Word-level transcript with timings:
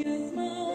You 0.00 0.30
smile. 0.30 0.69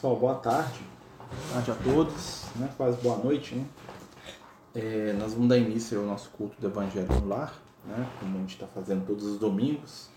Pessoal, 0.00 0.16
boa 0.16 0.34
tarde. 0.36 0.80
Boa 1.28 1.52
tarde 1.52 1.70
a 1.72 1.74
todos, 1.74 2.44
né? 2.56 2.70
Quase 2.74 2.96
boa 3.02 3.18
noite, 3.18 3.54
né? 3.54 3.66
É, 4.74 5.12
nós 5.18 5.34
vamos 5.34 5.50
dar 5.50 5.58
início 5.58 6.00
ao 6.00 6.06
nosso 6.06 6.30
culto 6.30 6.58
do 6.58 6.68
Evangelho 6.68 7.06
no 7.06 7.28
Lar, 7.28 7.52
né? 7.84 8.08
Como 8.18 8.34
a 8.34 8.40
gente 8.40 8.54
está 8.54 8.66
fazendo 8.66 9.04
todos 9.06 9.26
os 9.26 9.38
domingos, 9.38 10.08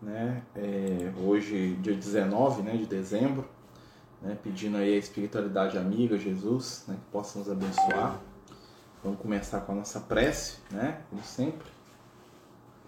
né? 0.00 0.40
É, 0.54 1.12
hoje, 1.20 1.74
dia 1.82 1.94
19 1.94 2.62
né, 2.62 2.76
de 2.76 2.86
dezembro, 2.86 3.44
né? 4.22 4.38
pedindo 4.40 4.76
aí 4.76 4.94
a 4.94 4.98
espiritualidade 4.98 5.76
amiga, 5.76 6.16
Jesus, 6.16 6.84
né? 6.86 6.94
Que 6.94 7.10
possa 7.10 7.40
nos 7.40 7.50
abençoar. 7.50 8.20
Vamos 9.02 9.18
começar 9.18 9.62
com 9.62 9.72
a 9.72 9.74
nossa 9.74 9.98
prece, 9.98 10.58
né? 10.70 11.00
Como 11.10 11.24
sempre. 11.24 11.66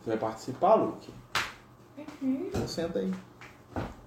Você 0.00 0.10
vai 0.10 0.16
participar, 0.16 0.76
Luke? 0.76 1.12
Uhum. 2.22 2.44
Então 2.46 2.68
senta 2.68 3.00
aí. 3.00 3.12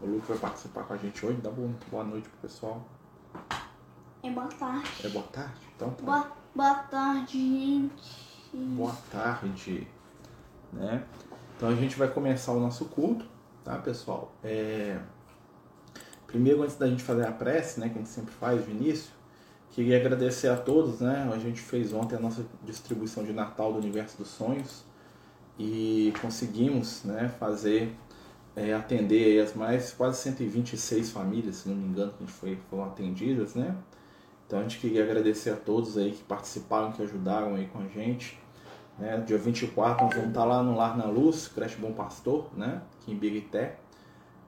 O 0.03 0.05
Luke 0.05 0.27
vai 0.27 0.37
participar 0.37 0.83
com 0.83 0.93
a 0.93 0.97
gente 0.97 1.25
hoje. 1.25 1.39
Dá 1.41 1.49
boa 1.49 2.03
noite 2.03 2.27
pro 2.27 2.39
pessoal. 2.41 2.85
É 4.21 4.29
boa 4.29 4.47
tarde. 4.47 4.89
É 5.01 5.07
boa 5.07 5.25
tarde? 5.27 5.61
Então 5.75 5.91
tá. 5.91 6.03
Boa, 6.03 6.31
boa 6.53 6.75
tarde, 6.75 7.31
gente. 7.31 8.49
Boa 8.53 8.95
tarde. 9.09 9.87
Né? 10.73 11.05
Então 11.55 11.69
a 11.69 11.75
gente 11.75 11.95
vai 11.95 12.09
começar 12.09 12.51
o 12.51 12.59
nosso 12.59 12.85
culto, 12.85 13.25
tá, 13.63 13.77
pessoal? 13.77 14.33
É... 14.43 14.99
Primeiro, 16.27 16.63
antes 16.63 16.75
da 16.75 16.87
gente 16.87 17.01
fazer 17.01 17.25
a 17.25 17.31
prece, 17.31 17.79
né, 17.79 17.87
que 17.87 17.95
a 17.95 17.99
gente 17.99 18.09
sempre 18.09 18.33
faz 18.33 18.65
de 18.65 18.71
início, 18.71 19.11
queria 19.71 19.97
agradecer 19.97 20.49
a 20.49 20.57
todos, 20.57 20.99
né? 20.99 21.29
A 21.33 21.37
gente 21.37 21.61
fez 21.61 21.93
ontem 21.93 22.17
a 22.17 22.19
nossa 22.19 22.45
distribuição 22.63 23.23
de 23.23 23.31
Natal 23.31 23.71
do 23.71 23.79
Universo 23.79 24.17
dos 24.17 24.27
Sonhos 24.27 24.83
e 25.57 26.13
conseguimos, 26.21 27.03
né, 27.05 27.29
fazer 27.39 27.95
é, 28.55 28.73
atender 28.73 29.41
as 29.41 29.53
mais 29.53 29.93
quase 29.93 30.21
126 30.21 31.11
famílias, 31.11 31.57
se 31.57 31.69
não 31.69 31.75
me 31.75 31.85
engano, 31.85 32.13
que 32.13 32.25
foi, 32.27 32.57
foram 32.69 32.85
atendidas, 32.85 33.55
né? 33.55 33.75
Então 34.45 34.59
a 34.59 34.61
gente 34.63 34.77
queria 34.79 35.03
agradecer 35.03 35.49
a 35.49 35.55
todos 35.55 35.97
aí 35.97 36.11
que 36.11 36.23
participaram, 36.23 36.91
que 36.91 37.01
ajudaram 37.01 37.55
aí 37.55 37.65
com 37.67 37.79
a 37.79 37.87
gente. 37.87 38.39
Né? 38.99 39.17
Dia 39.25 39.37
24 39.37 40.05
nós 40.05 40.13
vamos 40.13 40.29
estar 40.29 40.45
lá 40.45 40.61
no 40.61 40.75
Lar 40.75 40.95
na 40.95 41.05
Luz, 41.05 41.47
Creche 41.47 41.77
Bom 41.77 41.93
Pastor, 41.93 42.49
né? 42.55 42.81
aqui 43.01 43.11
em 43.11 43.15
Birité, 43.15 43.77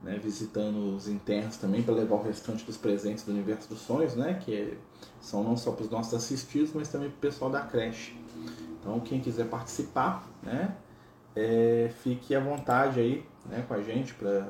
né? 0.02 0.18
visitando 0.22 0.94
os 0.94 1.08
internos 1.08 1.56
também 1.56 1.82
para 1.82 1.94
levar 1.94 2.16
o 2.16 2.22
restante 2.22 2.64
dos 2.64 2.76
presentes 2.76 3.24
do 3.24 3.32
Universo 3.32 3.68
dos 3.68 3.80
Sonhos, 3.80 4.14
né? 4.14 4.34
que 4.34 4.78
são 5.20 5.42
não 5.42 5.56
só 5.56 5.72
para 5.72 5.84
os 5.84 5.90
nossos 5.90 6.14
assistidos, 6.14 6.70
mas 6.72 6.88
também 6.88 7.08
para 7.08 7.16
o 7.16 7.20
pessoal 7.20 7.50
da 7.50 7.62
creche. 7.62 8.16
Então 8.80 9.00
quem 9.00 9.20
quiser 9.20 9.48
participar, 9.48 10.24
né? 10.42 10.76
É, 11.34 11.90
fique 12.02 12.34
à 12.34 12.40
vontade 12.40 13.00
aí 13.00 13.26
né, 13.48 13.64
com 13.66 13.74
a 13.74 13.82
gente 13.82 14.14
para 14.14 14.48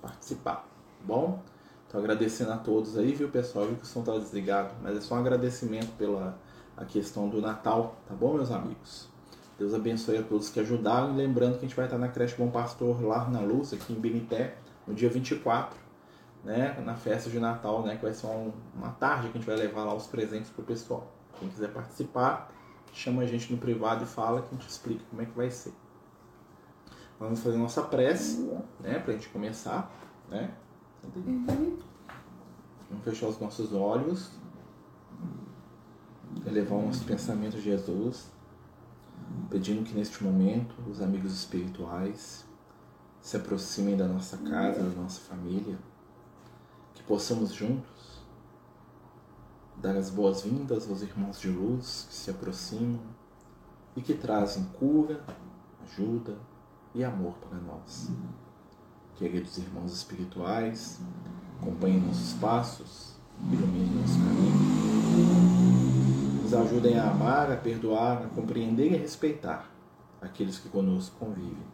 participar, 0.00 0.56
tá 0.56 1.04
bom? 1.04 1.42
Então 1.86 2.00
agradecendo 2.00 2.52
a 2.52 2.56
todos 2.56 2.98
aí, 2.98 3.14
viu 3.14 3.28
pessoal? 3.28 3.66
Viu 3.66 3.76
que 3.76 3.84
o 3.84 3.86
som 3.86 4.00
está 4.00 4.12
desligado, 4.18 4.74
mas 4.82 4.96
é 4.96 5.00
só 5.00 5.14
um 5.14 5.18
agradecimento 5.18 5.92
pela 5.96 6.38
a 6.76 6.84
questão 6.84 7.28
do 7.28 7.40
Natal, 7.40 7.96
tá 8.08 8.14
bom, 8.14 8.34
meus 8.34 8.50
amigos? 8.50 9.08
Deus 9.58 9.72
abençoe 9.72 10.18
a 10.18 10.22
todos 10.22 10.48
que 10.50 10.58
ajudaram. 10.58 11.14
E 11.14 11.16
lembrando 11.16 11.52
que 11.52 11.58
a 11.58 11.68
gente 11.68 11.76
vai 11.76 11.84
estar 11.84 11.98
na 11.98 12.08
creche 12.08 12.34
Bom 12.36 12.50
Pastor 12.50 13.00
lá 13.00 13.28
na 13.28 13.40
Luz, 13.40 13.72
aqui 13.72 13.92
em 13.92 14.00
Birité, 14.00 14.56
no 14.86 14.94
dia 14.94 15.08
24, 15.08 15.78
né, 16.42 16.76
na 16.84 16.94
festa 16.94 17.30
de 17.30 17.38
Natal, 17.38 17.82
né, 17.84 17.96
que 17.96 18.02
vai 18.02 18.12
ser 18.12 18.26
uma 18.74 18.90
tarde 18.90 19.28
que 19.28 19.38
a 19.38 19.40
gente 19.40 19.46
vai 19.46 19.56
levar 19.56 19.84
lá 19.84 19.94
os 19.94 20.06
presentes 20.06 20.50
pro 20.50 20.64
pessoal. 20.64 21.12
Quem 21.38 21.48
quiser 21.48 21.72
participar, 21.72 22.52
chama 22.92 23.22
a 23.22 23.26
gente 23.26 23.52
no 23.52 23.58
privado 23.58 24.04
e 24.04 24.06
fala 24.06 24.42
que 24.42 24.48
a 24.48 24.58
gente 24.58 24.68
explica 24.68 25.02
como 25.10 25.22
é 25.22 25.26
que 25.26 25.36
vai 25.36 25.50
ser. 25.50 25.72
Vamos 27.24 27.40
fazer 27.40 27.56
nossa 27.56 27.82
prece, 27.82 28.50
né? 28.80 28.98
Pra 28.98 29.14
gente 29.14 29.30
começar, 29.30 29.90
né? 30.28 30.54
Uhum. 31.16 31.78
Vamos 32.90 33.02
fechar 33.02 33.28
os 33.28 33.40
nossos 33.40 33.72
olhos. 33.72 34.30
Elevar 36.44 36.78
os 36.78 36.84
nossos 36.84 37.02
pensamentos 37.02 37.58
a 37.58 37.62
Jesus. 37.62 38.30
Pedindo 39.48 39.82
que 39.84 39.94
neste 39.94 40.22
momento 40.22 40.74
os 40.86 41.00
amigos 41.00 41.32
espirituais 41.32 42.44
se 43.22 43.38
aproximem 43.38 43.96
da 43.96 44.06
nossa 44.06 44.36
casa, 44.36 44.82
da 44.82 45.00
nossa 45.00 45.22
família. 45.22 45.78
Que 46.92 47.02
possamos 47.04 47.54
juntos 47.54 48.22
dar 49.78 49.96
as 49.96 50.10
boas-vindas 50.10 50.90
aos 50.90 51.00
irmãos 51.00 51.40
de 51.40 51.48
luz 51.48 52.06
que 52.06 52.14
se 52.14 52.30
aproximam 52.30 53.00
e 53.96 54.02
que 54.02 54.12
trazem 54.12 54.64
cura, 54.78 55.24
ajuda, 55.84 56.36
e 56.94 57.02
amor 57.02 57.34
para 57.34 57.58
nós. 57.58 58.10
Queridos 59.16 59.58
irmãos 59.58 59.92
espirituais, 59.92 61.00
acompanhem 61.60 62.00
nossos 62.00 62.34
passos, 62.34 63.16
iluminem 63.50 63.96
nosso 63.96 64.18
caminho. 64.18 64.54
Nos 66.42 66.54
ajudem 66.54 66.98
a 66.98 67.10
amar, 67.10 67.50
a 67.50 67.56
perdoar, 67.56 68.22
a 68.22 68.28
compreender 68.28 68.92
e 68.92 68.96
a 68.96 68.98
respeitar 68.98 69.68
aqueles 70.20 70.58
que 70.58 70.68
conosco 70.68 71.16
convivem. 71.18 71.66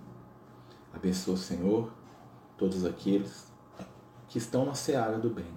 Abençoa, 0.92 1.36
Senhor, 1.36 1.92
todos 2.56 2.84
aqueles 2.84 3.52
que 4.28 4.38
estão 4.38 4.64
na 4.64 4.74
seara 4.74 5.18
do 5.18 5.28
bem, 5.30 5.52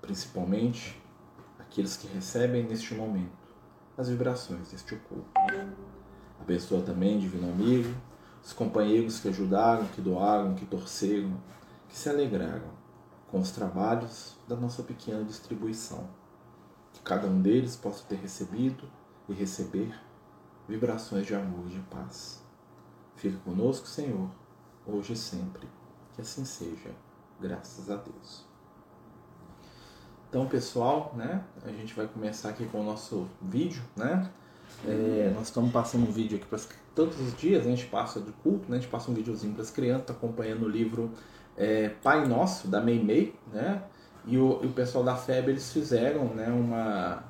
principalmente 0.00 1.00
aqueles 1.58 1.96
que 1.96 2.06
recebem 2.06 2.64
neste 2.64 2.94
momento 2.94 3.46
as 3.98 4.08
vibrações 4.08 4.70
deste 4.70 4.94
oculto. 4.94 5.26
Abençoa 6.40 6.82
também, 6.82 7.18
Divino 7.18 7.50
Amigo, 7.50 7.94
os 8.46 8.52
companheiros 8.52 9.18
que 9.18 9.26
ajudaram, 9.26 9.88
que 9.88 10.00
doaram, 10.00 10.54
que 10.54 10.64
torceram, 10.64 11.36
que 11.88 11.98
se 11.98 12.08
alegraram 12.08 12.70
com 13.28 13.40
os 13.40 13.50
trabalhos 13.50 14.36
da 14.46 14.54
nossa 14.54 14.84
pequena 14.84 15.24
distribuição. 15.24 16.08
Que 16.92 17.00
cada 17.00 17.26
um 17.26 17.42
deles 17.42 17.74
possa 17.74 18.04
ter 18.04 18.14
recebido 18.14 18.88
e 19.28 19.34
receber 19.34 20.00
vibrações 20.68 21.26
de 21.26 21.34
amor 21.34 21.66
e 21.66 21.70
de 21.70 21.80
paz. 21.90 22.40
Fica 23.16 23.36
conosco, 23.38 23.88
Senhor, 23.88 24.30
hoje 24.86 25.14
e 25.14 25.16
sempre. 25.16 25.68
Que 26.14 26.20
assim 26.20 26.44
seja, 26.44 26.94
graças 27.40 27.90
a 27.90 27.96
Deus. 27.96 28.46
Então, 30.28 30.46
pessoal, 30.46 31.12
né, 31.16 31.44
a 31.64 31.72
gente 31.72 31.92
vai 31.94 32.06
começar 32.06 32.50
aqui 32.50 32.64
com 32.66 32.80
o 32.80 32.84
nosso 32.84 33.26
vídeo, 33.42 33.82
né? 33.96 34.30
É, 34.84 35.32
nós 35.34 35.48
estamos 35.48 35.72
passando 35.72 36.06
um 36.06 36.12
vídeo 36.12 36.36
aqui 36.36 36.46
para 36.46 36.58
todos 36.94 37.18
os 37.20 37.36
dias, 37.36 37.64
né, 37.64 37.72
a 37.72 37.76
gente 37.76 37.88
passa 37.88 38.20
de 38.20 38.30
culto, 38.32 38.70
né, 38.70 38.76
a 38.76 38.80
gente 38.80 38.90
passa 38.90 39.10
um 39.10 39.14
videozinho 39.14 39.52
para 39.52 39.62
as 39.62 39.70
crianças, 39.70 40.06
tá 40.06 40.12
acompanhando 40.12 40.64
o 40.64 40.68
livro 40.68 41.10
é, 41.56 41.88
Pai 42.02 42.26
Nosso, 42.26 42.68
da 42.68 42.80
Meimei, 42.80 43.34
né? 43.52 43.82
E 44.26 44.36
o, 44.38 44.60
e 44.62 44.66
o 44.66 44.72
pessoal 44.72 45.04
da 45.04 45.16
FEB, 45.16 45.50
eles 45.50 45.72
fizeram, 45.72 46.24
né, 46.34 46.48
uma, 46.48 47.24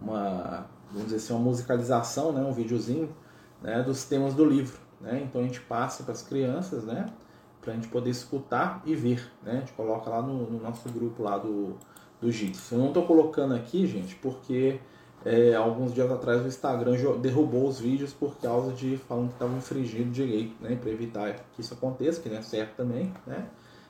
uma, 0.00 0.66
vamos 0.90 1.04
dizer 1.04 1.16
assim, 1.16 1.32
uma 1.34 1.42
musicalização, 1.42 2.32
né, 2.32 2.42
um 2.42 2.52
videozinho, 2.52 3.14
né, 3.60 3.82
dos 3.82 4.04
temas 4.04 4.34
do 4.34 4.44
livro, 4.44 4.78
né? 5.00 5.22
Então 5.22 5.40
a 5.40 5.44
gente 5.44 5.60
passa 5.60 6.02
para 6.02 6.12
as 6.12 6.22
crianças, 6.22 6.84
né, 6.84 7.06
para 7.60 7.72
a 7.72 7.74
gente 7.76 7.88
poder 7.88 8.10
escutar 8.10 8.82
e 8.84 8.94
ver, 8.94 9.30
né? 9.42 9.52
A 9.52 9.60
gente 9.60 9.72
coloca 9.72 10.10
lá 10.10 10.20
no, 10.20 10.50
no 10.50 10.60
nosso 10.60 10.88
grupo 10.88 11.22
lá 11.22 11.38
do, 11.38 11.76
do 12.20 12.32
Jitsu. 12.32 12.74
Eu 12.74 12.78
não 12.78 12.88
estou 12.88 13.06
colocando 13.06 13.54
aqui, 13.54 13.86
gente, 13.86 14.16
porque 14.16 14.80
é, 15.24 15.54
alguns 15.54 15.94
dias 15.94 16.10
atrás 16.10 16.42
o 16.42 16.48
Instagram 16.48 16.96
derrubou 17.20 17.68
os 17.68 17.78
vídeos 17.78 18.12
por 18.12 18.36
causa 18.38 18.72
de 18.72 18.96
falando 18.96 19.28
que 19.28 19.34
estavam 19.34 19.56
infringindo 19.56 20.10
direito, 20.10 20.54
né? 20.60 20.76
Para 20.76 20.90
evitar 20.90 21.34
que 21.54 21.60
isso 21.60 21.74
aconteça, 21.74 22.20
que 22.20 22.28
não 22.28 22.38
é 22.38 22.42
certo 22.42 22.76
também, 22.76 23.12
né? 23.26 23.46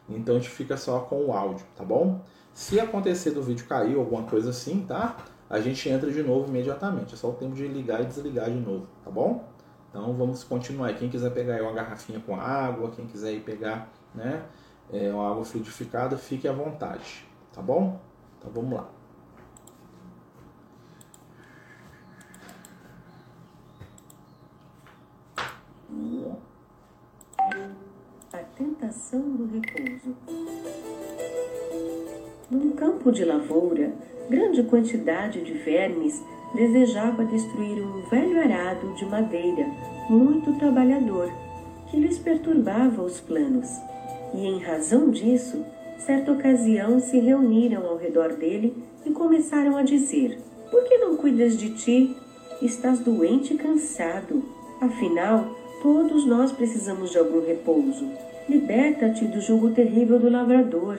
Então 0.08 0.37
a 0.37 0.38
gente 0.38 0.50
fica 0.50 0.76
só 0.76 1.00
com 1.00 1.26
o 1.26 1.32
áudio, 1.32 1.64
tá 1.76 1.84
bom? 1.84 2.20
Se 2.52 2.79
acontecer 2.79 3.31
do 3.31 3.43
vídeo 3.43 3.67
cair 3.67 3.96
alguma 3.96 4.25
coisa 4.25 4.50
assim, 4.50 4.84
tá? 4.87 5.17
A 5.49 5.61
gente 5.61 5.88
entra 5.88 6.11
de 6.11 6.23
novo 6.23 6.49
imediatamente. 6.49 7.14
É 7.14 7.17
só 7.17 7.31
o 7.31 7.34
tempo 7.34 7.55
de 7.55 7.67
ligar 7.67 8.02
e 8.02 8.06
desligar 8.06 8.50
de 8.50 8.58
novo, 8.58 8.87
tá 9.05 9.11
bom? 9.11 9.44
Então 9.88 10.12
vamos 10.14 10.44
continuar. 10.44 10.93
Quem 10.94 11.08
quiser 11.08 11.31
pegar 11.31 11.62
uma 11.62 11.73
garrafinha 11.73 12.20
com 12.20 12.34
água, 12.37 12.90
quem 12.90 13.06
quiser 13.06 13.32
ir 13.32 13.40
pegar, 13.40 13.90
né? 14.14 14.44
É, 14.93 15.11
uma 15.11 15.31
água 15.31 15.44
fluidificada, 15.44 16.19
fique 16.19 16.46
à 16.46 16.52
vontade, 16.52 17.26
tá 17.55 17.62
bom? 17.62 17.99
Então 18.38 18.50
vamos 18.52 18.75
lá. 18.75 19.02
A 28.82 28.87
tentação 28.87 29.20
do 29.20 29.44
repouso. 29.44 30.17
Num 32.50 32.73
campo 32.73 33.12
de 33.12 33.25
lavoura, 33.25 33.93
grande 34.29 34.64
quantidade 34.64 35.40
de 35.40 35.52
vermes 35.52 36.20
desejava 36.52 37.25
destruir 37.25 37.81
um 37.81 38.02
velho 38.11 38.40
arado 38.40 38.93
de 38.94 39.06
madeira, 39.06 39.67
muito 40.11 40.52
trabalhador, 40.58 41.32
que 41.88 41.96
lhes 41.96 42.19
perturbava 42.19 43.02
os 43.02 43.20
planos. 43.20 43.69
E 44.34 44.44
em 44.44 44.58
razão 44.58 45.11
disso, 45.11 45.64
certa 45.99 46.32
ocasião 46.32 46.99
se 46.99 47.20
reuniram 47.20 47.87
ao 47.87 47.96
redor 47.96 48.32
dele 48.32 48.82
e 49.06 49.11
começaram 49.11 49.76
a 49.76 49.84
dizer: 49.84 50.40
Por 50.73 50.82
que 50.82 50.99
não 50.99 51.17
cuidas 51.17 51.56
de 51.56 51.70
ti? 51.70 52.17
Estás 52.61 52.99
doente 52.99 53.55
e 53.55 53.58
cansado. 53.58 54.43
Afinal, 54.81 55.62
Todos 55.82 56.25
nós 56.25 56.52
precisamos 56.52 57.11
de 57.11 57.19
algum 57.19 57.44
repouso. 57.44 58.08
Liberta-te 58.49 59.25
do 59.27 59.41
jugo 59.41 59.71
terrível 59.71 60.19
do 60.19 60.29
lavrador. 60.29 60.99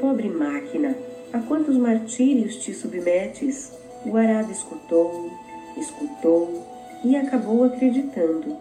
Pobre 0.00 0.28
máquina, 0.28 0.96
a 1.32 1.38
quantos 1.38 1.76
martírios 1.76 2.56
te 2.56 2.74
submetes? 2.74 3.72
O 4.04 4.16
arado 4.16 4.50
escutou, 4.50 5.30
escutou 5.76 6.66
e 7.04 7.16
acabou 7.16 7.64
acreditando. 7.64 8.56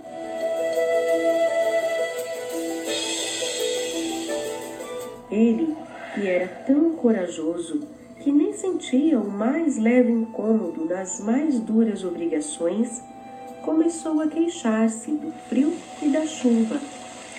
Ele, 5.31 5.75
que 6.13 6.27
era 6.27 6.47
tão 6.65 6.91
corajoso 6.93 7.81
que 8.19 8.31
nem 8.31 8.53
sentia 8.53 9.19
o 9.19 9.31
mais 9.31 9.77
leve 9.77 10.11
incômodo 10.11 10.85
nas 10.85 11.19
mais 11.19 11.59
duras 11.59 12.03
obrigações, 12.03 13.01
começou 13.63 14.21
a 14.21 14.27
queixar-se 14.27 15.11
do 15.11 15.31
frio 15.47 15.73
e 16.01 16.09
da 16.09 16.25
chuva, 16.25 16.79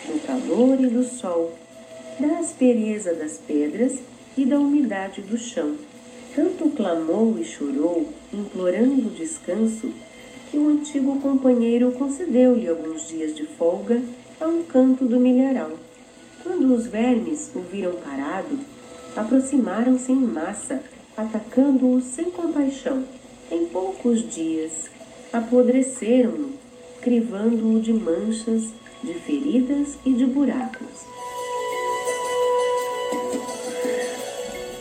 do 0.06 0.26
calor 0.26 0.81
e 0.81 0.87
do 0.87 1.05
sol, 1.05 1.52
da 2.19 2.38
aspereza 2.38 3.14
das 3.14 3.38
pedras 3.38 3.99
e 4.37 4.44
da 4.44 4.58
umidade 4.58 5.20
do 5.23 5.37
chão. 5.37 5.76
Tanto 6.35 6.70
clamou 6.70 7.38
e 7.38 7.44
chorou, 7.44 8.08
implorando 8.32 9.11
descanso, 9.11 9.91
que 10.50 10.56
o 10.56 10.69
antigo 10.69 11.20
companheiro 11.20 11.93
concedeu-lhe 11.93 12.69
alguns 12.69 13.08
dias 13.08 13.35
de 13.35 13.44
folga 13.44 14.02
a 14.41 14.47
um 14.47 14.62
canto 14.62 15.05
do 15.05 15.19
milharal. 15.19 15.73
Quando 16.43 16.75
os 16.75 16.87
vermes 16.87 17.50
o 17.55 17.61
viram 17.61 17.94
parado, 17.94 18.58
aproximaram-se 19.17 20.12
em 20.12 20.17
massa, 20.17 20.82
atacando-o 21.17 22.00
sem 22.00 22.31
compaixão. 22.31 23.05
Em 23.50 23.67
poucos 23.67 24.29
dias, 24.32 24.88
apodreceram-no, 25.32 26.50
crivando-o 27.00 27.81
de 27.81 27.93
manchas, 27.93 28.73
de 29.02 29.14
feridas 29.14 29.99
e 30.05 30.12
de 30.12 30.26
buracos. 30.26 31.06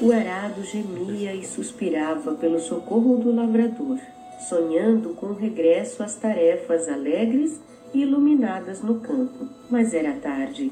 O 0.02 0.12
arado 0.12 0.64
gemia 0.64 1.34
e 1.36 1.46
suspirava 1.46 2.34
pelo 2.34 2.60
socorro 2.60 3.18
do 3.18 3.36
lavrador, 3.36 4.00
sonhando 4.48 5.10
com 5.10 5.28
o 5.28 5.36
regresso 5.36 6.02
às 6.02 6.16
tarefas 6.16 6.88
alegres 6.88 7.60
e 7.94 8.02
iluminadas 8.02 8.82
no 8.82 9.00
campo. 9.00 9.48
Mas 9.70 9.94
era 9.94 10.14
tarde. 10.14 10.72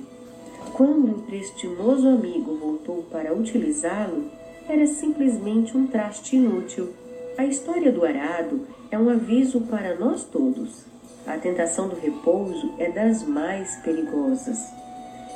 Quando 0.73 1.11
o 1.11 1.21
prestimoso 1.23 2.07
amigo 2.07 2.55
voltou 2.57 3.03
para 3.11 3.33
utilizá-lo, 3.33 4.29
era 4.67 4.85
simplesmente 4.85 5.75
um 5.75 5.87
traste 5.87 6.35
inútil. 6.35 6.93
A 7.37 7.45
história 7.45 7.91
do 7.91 8.05
arado 8.05 8.65
é 8.91 8.97
um 8.97 9.09
aviso 9.09 9.61
para 9.61 9.95
nós 9.95 10.23
todos. 10.23 10.85
A 11.27 11.37
tentação 11.37 11.89
do 11.89 11.95
repouso 11.95 12.73
é 12.79 12.89
das 12.89 13.21
mais 13.21 13.75
perigosas, 13.83 14.71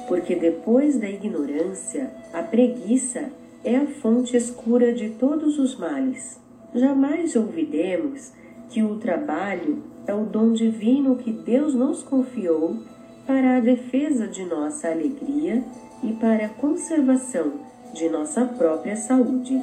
porque 0.08 0.36
depois 0.36 0.98
da 0.98 1.10
ignorância, 1.10 2.10
a 2.34 2.42
preguiça 2.42 3.30
é 3.64 3.76
a 3.76 3.86
fonte 3.86 4.38
escura 4.38 4.94
de 4.94 5.10
todos 5.10 5.60
os 5.60 5.78
males. 5.78 6.40
Jamais 6.74 7.36
olvidemos 7.36 8.32
que 8.70 8.82
o 8.82 8.96
trabalho 8.96 9.84
é 10.08 10.14
o 10.14 10.24
dom 10.24 10.54
divino 10.54 11.18
que 11.18 11.32
Deus 11.32 11.76
nos 11.76 12.02
confiou 12.02 12.78
para 13.28 13.58
a 13.58 13.60
defesa 13.60 14.28
de 14.28 14.46
nossa 14.46 14.88
alegria 14.88 15.62
e 16.02 16.14
para 16.14 16.46
a 16.46 16.50
conservação 16.50 17.52
de 17.94 18.10
nossa 18.10 18.46
própria 18.46 18.96
saúde. 18.96 19.62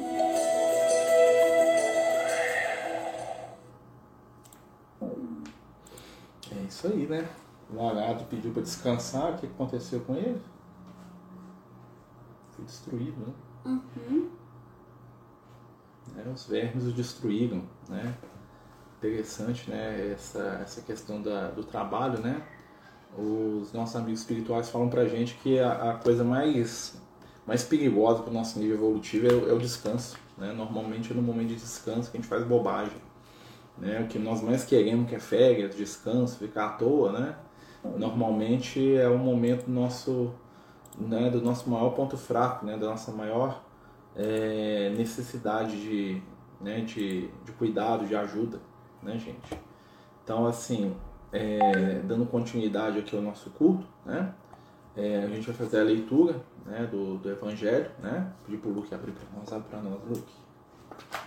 Isso 6.79 6.87
aí, 6.87 7.07
né? 7.07 7.27
O 7.71 7.85
arado 7.85 8.23
pediu 8.25 8.51
para 8.51 8.61
descansar, 8.61 9.33
o 9.33 9.37
que 9.37 9.45
aconteceu 9.45 9.99
com 10.01 10.15
ele? 10.15 10.41
Foi 12.51 12.65
destruído, 12.65 13.17
né? 13.19 13.33
Uhum. 13.65 14.29
É, 16.17 16.27
os 16.29 16.45
vermes 16.45 16.85
o 16.85 16.91
destruíram, 16.91 17.63
né? 17.87 18.15
Interessante, 18.97 19.69
né? 19.69 20.13
Essa, 20.13 20.59
essa 20.63 20.81
questão 20.81 21.21
da, 21.21 21.49
do 21.49 21.63
trabalho, 21.63 22.19
né? 22.19 22.41
Os 23.17 23.73
nossos 23.73 23.95
amigos 23.95 24.21
espirituais 24.21 24.69
falam 24.69 24.89
pra 24.89 25.05
gente 25.05 25.35
que 25.35 25.59
a, 25.59 25.91
a 25.91 25.93
coisa 25.95 26.23
mais, 26.23 26.99
mais 27.45 27.63
perigosa 27.63 28.23
para 28.23 28.31
o 28.31 28.33
nosso 28.33 28.57
nível 28.57 28.77
evolutivo 28.77 29.27
é, 29.27 29.49
é 29.49 29.53
o 29.53 29.59
descanso, 29.59 30.17
né? 30.37 30.53
Normalmente 30.53 31.11
é 31.11 31.15
no 31.15 31.21
momento 31.21 31.49
de 31.49 31.55
descanso 31.55 32.09
que 32.09 32.17
a 32.17 32.21
gente 32.21 32.29
faz 32.29 32.43
bobagem 32.45 33.08
né? 33.79 34.01
O 34.01 34.07
que 34.07 34.19
nós 34.19 34.41
mais 34.41 34.63
queremos 34.63 35.09
que 35.09 35.15
é 35.15 35.19
férias, 35.19 35.75
descanso, 35.75 36.37
ficar 36.37 36.65
à 36.65 36.69
toa, 36.69 37.11
né? 37.11 37.35
Normalmente 37.97 38.95
é 38.95 39.07
o 39.07 39.17
momento 39.17 39.69
nosso, 39.69 40.33
né, 40.97 41.29
do 41.29 41.41
nosso 41.41 41.69
maior 41.69 41.91
ponto 41.91 42.17
fraco, 42.17 42.65
né? 42.65 42.77
Da 42.77 42.87
nossa 42.87 43.11
maior 43.11 43.63
é, 44.15 44.93
necessidade 44.97 45.79
de, 45.79 46.21
né, 46.59 46.81
de, 46.81 47.29
de 47.45 47.51
cuidado, 47.53 48.05
de 48.05 48.15
ajuda, 48.15 48.59
né, 49.01 49.17
gente? 49.17 49.57
Então, 50.23 50.45
assim, 50.45 50.95
é, 51.31 52.01
dando 52.03 52.25
continuidade 52.25 52.99
aqui 52.99 53.15
ao 53.15 53.21
nosso 53.21 53.49
culto, 53.51 53.85
né? 54.05 54.33
É, 54.95 55.23
a 55.23 55.27
gente 55.27 55.45
vai 55.47 55.55
fazer 55.55 55.79
a 55.79 55.83
leitura 55.83 56.41
né, 56.65 56.85
do, 56.91 57.17
do 57.17 57.29
Evangelho, 57.29 57.89
né? 58.01 58.31
Pedir 58.45 58.57
para 58.57 58.69
o 58.69 58.73
Luke 58.73 58.93
abrir 58.93 59.13
para 59.13 59.39
nós, 59.39 59.53
abre 59.53 59.69
para 59.69 59.81
nós, 59.81 59.99
Luke. 60.05 60.33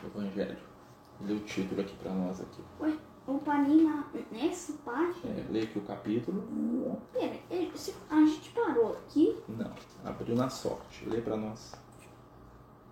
Evangelho. 0.04 0.71
Lê 1.26 1.34
o 1.34 1.40
título 1.40 1.80
aqui 1.80 1.94
para 1.96 2.12
nós 2.12 2.40
aqui. 2.40 2.62
Ué, 2.80 2.96
o 3.26 3.38
paninho 3.38 4.04
nessa 4.30 4.72
parte? 4.84 5.26
É, 5.26 5.46
lê 5.50 5.62
aqui 5.62 5.78
o 5.78 5.82
capítulo. 5.82 6.98
Pera, 7.12 7.38
a 8.10 8.16
gente 8.24 8.50
parou 8.50 8.92
aqui? 8.92 9.36
Não, 9.48 9.72
abriu 10.04 10.34
na 10.34 10.48
sorte. 10.48 11.08
Lê 11.08 11.20
para 11.20 11.36
nós. 11.36 11.74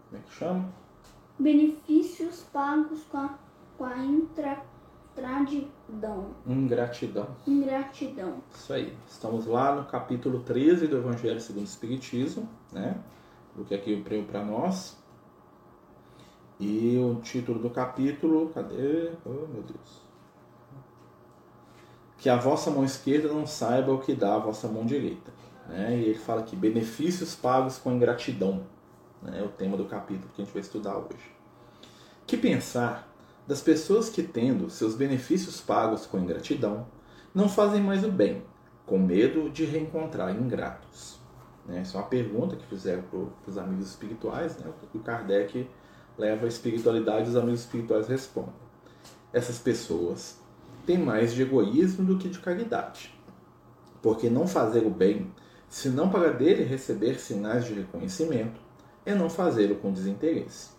Como 0.08 0.20
é 0.20 0.24
que 0.24 0.32
chama? 0.32 0.72
Benefícios 1.38 2.42
pagos 2.52 3.02
com 3.04 3.18
a, 3.18 3.38
com 3.78 3.84
a 3.84 3.96
intra, 3.98 4.62
Ingratidão. 5.20 6.30
Ingratidão. 6.46 7.36
Ingratidão. 7.46 8.42
Isso 8.54 8.72
aí. 8.72 8.96
Estamos 9.06 9.46
lá 9.46 9.74
no 9.74 9.84
capítulo 9.84 10.40
13 10.40 10.86
do 10.86 10.96
Evangelho 10.96 11.40
segundo 11.40 11.62
o 11.62 11.66
Espiritismo, 11.66 12.48
né? 12.72 12.96
O 13.56 13.64
que 13.64 13.74
aqui 13.74 13.96
veio 13.96 14.24
para 14.24 14.44
nós. 14.44 14.99
E 16.60 16.98
o 16.98 17.18
título 17.22 17.58
do 17.58 17.70
capítulo, 17.70 18.50
cadê? 18.50 19.12
Oh, 19.24 19.46
meu 19.46 19.62
Deus. 19.62 20.02
Que 22.18 22.28
a 22.28 22.36
vossa 22.36 22.70
mão 22.70 22.84
esquerda 22.84 23.32
não 23.32 23.46
saiba 23.46 23.90
o 23.90 23.98
que 23.98 24.14
dá 24.14 24.34
a 24.34 24.38
vossa 24.38 24.68
mão 24.68 24.84
direita. 24.84 25.32
Né? 25.66 25.96
E 25.96 26.04
ele 26.04 26.18
fala 26.18 26.42
aqui, 26.42 26.54
benefícios 26.54 27.34
pagos 27.34 27.78
com 27.78 27.90
ingratidão. 27.90 28.66
Né? 29.22 29.40
É 29.40 29.42
o 29.42 29.48
tema 29.48 29.74
do 29.74 29.86
capítulo 29.86 30.30
que 30.34 30.42
a 30.42 30.44
gente 30.44 30.52
vai 30.52 30.60
estudar 30.60 30.98
hoje. 30.98 31.34
Que 32.26 32.36
pensar 32.36 33.10
das 33.46 33.62
pessoas 33.62 34.10
que, 34.10 34.22
tendo 34.22 34.68
seus 34.68 34.94
benefícios 34.94 35.62
pagos 35.62 36.04
com 36.04 36.18
ingratidão, 36.18 36.86
não 37.34 37.48
fazem 37.48 37.80
mais 37.82 38.04
o 38.04 38.12
bem, 38.12 38.42
com 38.84 38.98
medo 38.98 39.48
de 39.48 39.64
reencontrar 39.64 40.30
ingratos? 40.36 41.18
Né? 41.66 41.80
Isso 41.80 41.96
é 41.96 42.00
uma 42.00 42.06
pergunta 42.06 42.54
que 42.54 42.66
fizeram 42.66 43.02
para 43.02 43.50
os 43.50 43.56
amigos 43.56 43.88
espirituais, 43.88 44.58
né? 44.58 44.70
o 44.92 44.98
Kardec 44.98 45.66
leva 46.18 46.44
a 46.44 46.48
espiritualidade 46.48 47.26
e 47.26 47.30
os 47.30 47.36
amigos 47.36 47.60
espirituais 47.60 48.08
respondem. 48.08 48.54
Essas 49.32 49.58
pessoas 49.58 50.38
têm 50.86 50.98
mais 50.98 51.32
de 51.32 51.42
egoísmo 51.42 52.04
do 52.04 52.18
que 52.18 52.28
de 52.28 52.38
caridade. 52.38 53.14
Porque 54.02 54.30
não 54.30 54.46
fazer 54.46 54.86
o 54.86 54.90
bem, 54.90 55.32
se 55.68 55.88
não 55.88 56.08
para 56.08 56.32
dele 56.32 56.64
receber 56.64 57.20
sinais 57.20 57.64
de 57.64 57.74
reconhecimento, 57.74 58.60
é 59.04 59.14
não 59.14 59.30
fazê-lo 59.30 59.76
com 59.76 59.92
desinteresse. 59.92 60.70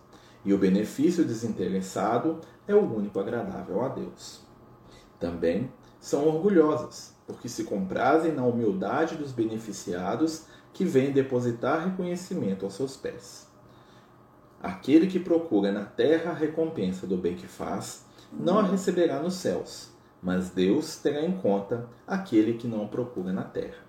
E 0.44 0.54
o 0.54 0.58
benefício 0.58 1.24
desinteressado 1.24 2.42
é 2.68 2.76
o 2.76 2.94
único 2.94 3.20
agradável 3.20 3.82
a 3.82 3.90
Deus. 3.90 4.42
Também 5.20 5.72
são 6.00 6.28
orgulhosas, 6.28 7.16
porque 7.28 7.48
se 7.48 7.64
comprazem 7.64 8.34
na 8.34 8.44
humildade 8.44 9.16
dos 9.16 9.32
beneficiados 9.32 10.46
que 10.74 10.84
vêm 10.84 11.12
depositar 11.12 11.88
reconhecimento 11.88 12.66
aos 12.66 12.74
seus 12.74 12.98
pés. 12.98 13.51
Aquele 14.62 15.08
que 15.08 15.20
procura 15.20 15.72
na 15.72 15.86
terra 15.86 16.32
a 16.32 16.34
recompensa 16.34 17.08
do 17.08 17.18
bem 17.18 17.36
que 17.36 17.48
faz, 17.48 18.06
não 18.32 18.60
a 18.60 18.64
receberá 18.64 19.20
nos 19.20 19.36
céus, 19.36 19.90
mas 20.22 20.50
Deus 20.50 20.98
terá 20.98 21.22
em 21.24 21.32
conta 21.32 21.88
aquele 22.08 22.54
que 22.54 22.68
não 22.68 22.88
procura 22.88 23.34
na 23.34 23.44
terra. 23.44 23.80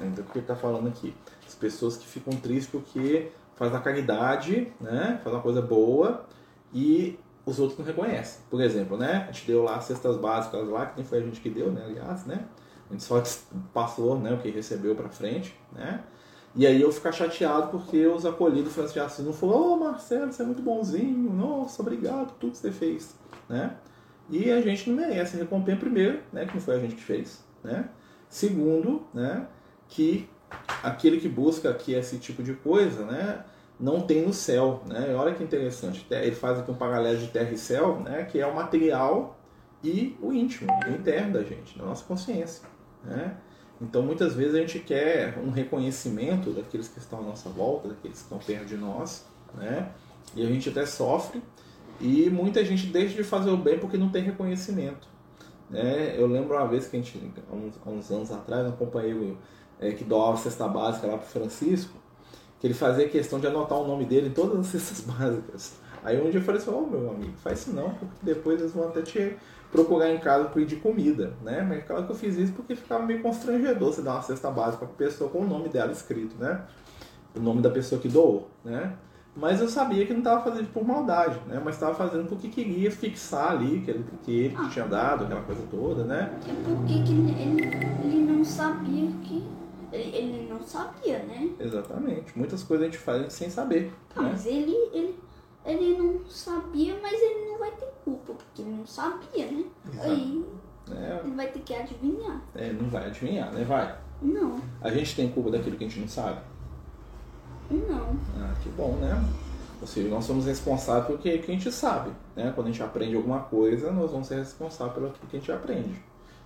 Então, 0.00 0.24
o 0.24 0.28
que 0.28 0.38
ele 0.38 0.44
está 0.44 0.54
falando 0.54 0.88
aqui? 0.88 1.14
As 1.46 1.54
pessoas 1.54 1.96
que 1.96 2.06
ficam 2.06 2.34
tristes 2.34 2.70
porque 2.70 3.32
faz 3.56 3.74
a 3.74 3.80
caridade, 3.80 4.72
né? 4.80 5.20
faz 5.24 5.34
uma 5.34 5.42
coisa 5.42 5.60
boa 5.60 6.24
e 6.72 7.18
os 7.44 7.58
outros 7.58 7.78
não 7.78 7.86
reconhecem. 7.86 8.42
Por 8.48 8.60
exemplo, 8.60 8.96
né? 8.96 9.26
a 9.28 9.32
gente 9.32 9.46
deu 9.46 9.64
lá 9.64 9.76
as 9.76 9.84
cestas 9.84 10.16
básicas 10.16 10.68
lá, 10.68 10.86
que 10.86 10.96
nem 10.96 11.04
foi 11.04 11.18
a 11.18 11.22
gente 11.22 11.40
que 11.40 11.50
deu, 11.50 11.72
né? 11.72 11.84
aliás, 11.84 12.24
né? 12.26 12.44
a 12.88 12.92
gente 12.92 13.04
só 13.04 13.22
passou 13.72 14.18
né, 14.18 14.32
o 14.32 14.38
que 14.38 14.50
recebeu 14.50 14.94
para 14.94 15.08
frente, 15.08 15.54
né? 15.72 16.02
E 16.58 16.66
aí 16.66 16.82
eu 16.82 16.90
ficar 16.90 17.12
chateado 17.12 17.68
porque 17.68 18.04
os 18.04 18.26
acolhidos 18.26 18.72
Francisco 18.72 18.98
de 18.98 19.06
Assis 19.06 19.24
não 19.24 19.32
falaram, 19.32 19.60
ô 19.60 19.72
oh, 19.74 19.76
Marcelo, 19.76 20.32
você 20.32 20.42
é 20.42 20.44
muito 20.44 20.60
bonzinho, 20.60 21.32
nossa, 21.32 21.80
obrigado 21.80 22.32
por 22.32 22.34
tudo 22.34 22.50
que 22.50 22.58
você 22.58 22.72
fez, 22.72 23.14
né? 23.48 23.76
E 24.28 24.50
a 24.50 24.60
gente 24.60 24.90
não 24.90 24.96
merece 24.96 25.36
recompensa 25.36 25.78
primeiro, 25.78 26.18
né, 26.32 26.46
que 26.46 26.54
não 26.54 26.60
foi 26.60 26.74
a 26.74 26.80
gente 26.80 26.96
que 26.96 27.04
fez, 27.04 27.44
né? 27.62 27.88
Segundo, 28.28 29.06
né, 29.14 29.46
que 29.86 30.28
aquele 30.82 31.20
que 31.20 31.28
busca 31.28 31.70
aqui 31.70 31.94
esse 31.94 32.18
tipo 32.18 32.42
de 32.42 32.54
coisa, 32.54 33.04
né, 33.04 33.44
não 33.78 34.00
tem 34.00 34.26
no 34.26 34.32
céu, 34.32 34.82
né? 34.84 35.14
Olha 35.14 35.32
que 35.36 35.44
interessante, 35.44 36.04
ele 36.10 36.34
faz 36.34 36.58
aqui 36.58 36.72
um 36.72 36.74
paralelo 36.74 37.18
de 37.18 37.28
terra 37.28 37.52
e 37.52 37.56
céu, 37.56 38.00
né, 38.00 38.24
que 38.24 38.40
é 38.40 38.44
o 38.44 38.52
material 38.52 39.38
e 39.80 40.18
o 40.20 40.32
íntimo, 40.32 40.68
o 40.88 40.90
interno 40.90 41.34
da 41.34 41.44
gente, 41.44 41.78
da 41.78 41.84
nossa 41.84 42.04
consciência, 42.04 42.68
né? 43.04 43.36
Então, 43.80 44.02
muitas 44.02 44.34
vezes 44.34 44.54
a 44.54 44.58
gente 44.58 44.80
quer 44.80 45.38
um 45.38 45.50
reconhecimento 45.50 46.50
daqueles 46.50 46.88
que 46.88 46.98
estão 46.98 47.20
à 47.20 47.22
nossa 47.22 47.48
volta, 47.48 47.88
daqueles 47.88 48.18
que 48.18 48.24
estão 48.24 48.38
perto 48.38 48.66
de 48.66 48.76
nós, 48.76 49.24
né? 49.54 49.92
E 50.34 50.44
a 50.44 50.46
gente 50.46 50.68
até 50.68 50.84
sofre 50.84 51.42
e 52.00 52.28
muita 52.30 52.64
gente 52.64 52.86
deixa 52.86 53.14
de 53.14 53.24
fazer 53.24 53.50
o 53.50 53.56
bem 53.56 53.78
porque 53.78 53.96
não 53.96 54.08
tem 54.08 54.22
reconhecimento. 54.22 55.08
Né? 55.70 56.14
Eu 56.18 56.26
lembro 56.26 56.56
uma 56.56 56.66
vez 56.66 56.86
que 56.86 56.96
a 56.96 57.00
gente, 57.00 57.18
há 57.50 57.54
uns, 57.54 57.74
uns 57.86 58.10
anos 58.10 58.30
atrás, 58.30 58.66
um 58.66 58.72
companheiro 58.72 59.38
é, 59.80 59.92
que 59.92 60.04
doava 60.04 60.36
cesta 60.36 60.66
básica 60.68 61.06
lá 61.06 61.18
para 61.18 61.26
Francisco, 61.26 61.94
que 62.60 62.66
ele 62.66 62.74
fazia 62.74 63.08
questão 63.08 63.38
de 63.38 63.46
anotar 63.46 63.78
o 63.78 63.86
nome 63.86 64.04
dele 64.04 64.28
em 64.28 64.32
todas 64.32 64.58
as 64.58 64.66
cestas 64.66 65.00
básicas. 65.06 65.74
Aí 66.08 66.18
um 66.18 66.30
dia 66.30 66.40
eu 66.40 66.44
falei 66.44 66.58
assim, 66.58 66.70
ô 66.70 66.78
oh, 66.78 66.86
meu 66.90 67.10
amigo, 67.10 67.34
faz 67.36 67.60
isso 67.60 67.72
não, 67.74 67.90
porque 67.90 68.14
depois 68.22 68.58
eles 68.58 68.72
vão 68.72 68.88
até 68.88 69.02
te 69.02 69.36
procurar 69.70 70.10
em 70.10 70.18
casa 70.18 70.48
pedir 70.48 70.76
comida, 70.76 71.34
né? 71.42 71.60
Mas 71.60 71.84
claro 71.84 72.06
que 72.06 72.12
eu 72.12 72.16
fiz 72.16 72.34
isso 72.38 72.54
porque 72.54 72.74
ficava 72.74 73.04
meio 73.04 73.20
constrangedor 73.20 73.92
você 73.92 74.00
dar 74.00 74.12
uma 74.12 74.22
cesta 74.22 74.50
básica 74.50 74.86
para 74.86 74.94
a 74.94 74.96
pessoa 74.96 75.28
com 75.28 75.40
o 75.40 75.46
nome 75.46 75.68
dela 75.68 75.92
escrito, 75.92 76.34
né? 76.38 76.64
O 77.36 77.40
nome 77.40 77.60
da 77.60 77.68
pessoa 77.68 78.00
que 78.00 78.08
doou, 78.08 78.48
né? 78.64 78.94
Mas 79.36 79.60
eu 79.60 79.68
sabia 79.68 80.06
que 80.06 80.12
não 80.12 80.20
estava 80.20 80.42
fazendo 80.42 80.72
por 80.72 80.82
maldade, 80.82 81.38
né? 81.46 81.60
Mas 81.62 81.74
estava 81.74 81.94
fazendo 81.94 82.26
porque 82.26 82.48
queria 82.48 82.90
fixar 82.90 83.52
ali 83.52 83.80
que 83.80 83.90
ele, 83.90 84.04
que 84.22 84.32
ele 84.32 84.56
que 84.56 84.70
tinha 84.70 84.86
dado, 84.86 85.24
aquela 85.24 85.42
coisa 85.42 85.62
toda, 85.70 86.04
né? 86.04 86.32
É 86.48 86.54
porque 86.64 86.94
ele, 86.94 87.62
ele 88.02 88.32
não 88.32 88.42
sabia 88.42 89.10
que. 89.22 89.44
Ele, 89.92 90.16
ele 90.16 90.48
não 90.50 90.62
sabia, 90.62 91.18
né? 91.18 91.50
Exatamente. 91.60 92.36
Muitas 92.36 92.62
coisas 92.62 92.88
a 92.88 92.90
gente 92.90 92.98
faz 92.98 93.30
sem 93.32 93.50
saber. 93.50 93.92
Ah, 94.16 94.22
né? 94.22 94.28
Mas 94.32 94.46
ele, 94.46 94.74
ele, 94.92 95.14
ele 95.68 95.98
não 95.98 96.26
sabia, 96.28 96.98
mas 97.02 97.20
ele 97.20 97.50
não 97.50 97.58
vai 97.58 97.70
ter 97.72 97.88
culpa, 98.04 98.32
porque 98.34 98.62
ele 98.62 98.70
não 98.72 98.86
sabia, 98.86 99.46
né? 99.50 99.64
Exato. 99.92 100.08
Aí 100.10 100.44
É, 100.90 101.20
ele 101.24 101.34
vai 101.36 101.48
ter 101.48 101.60
que 101.60 101.74
adivinhar. 101.74 102.40
é, 102.54 102.72
não 102.72 102.88
vai 102.88 103.06
adivinhar, 103.06 103.52
né? 103.52 103.64
Vai. 103.64 103.98
Não, 104.20 104.60
A 104.80 104.90
gente 104.90 105.14
tem 105.14 105.30
culpa 105.30 105.50
daquilo 105.50 105.76
que 105.76 105.84
a 105.84 105.88
gente 105.88 106.00
não 106.00 106.08
sabe. 106.08 106.40
não. 107.70 108.16
Ah, 108.36 108.54
que 108.62 108.68
bom, 108.70 108.92
né? 108.96 109.22
Ou 109.80 109.86
seja, 109.86 110.08
nós 110.08 110.24
somos 110.24 110.44
responsáveis 110.46 111.06
pelo 111.06 111.18
que, 111.18 111.38
que 111.38 111.50
a 111.52 111.54
gente 111.54 111.70
sabe. 111.70 112.10
Né? 112.34 112.50
Quando 112.52 112.66
a 112.66 112.70
gente 112.70 112.82
aprende 112.82 113.14
alguma 113.14 113.40
coisa, 113.40 113.92
nós 113.92 114.10
vamos 114.10 114.26
ser 114.26 114.36
responsáveis 114.38 114.94
pelo 114.94 115.10
que 115.12 115.36
a 115.36 115.38
gente 115.38 115.52
aprende. 115.52 116.02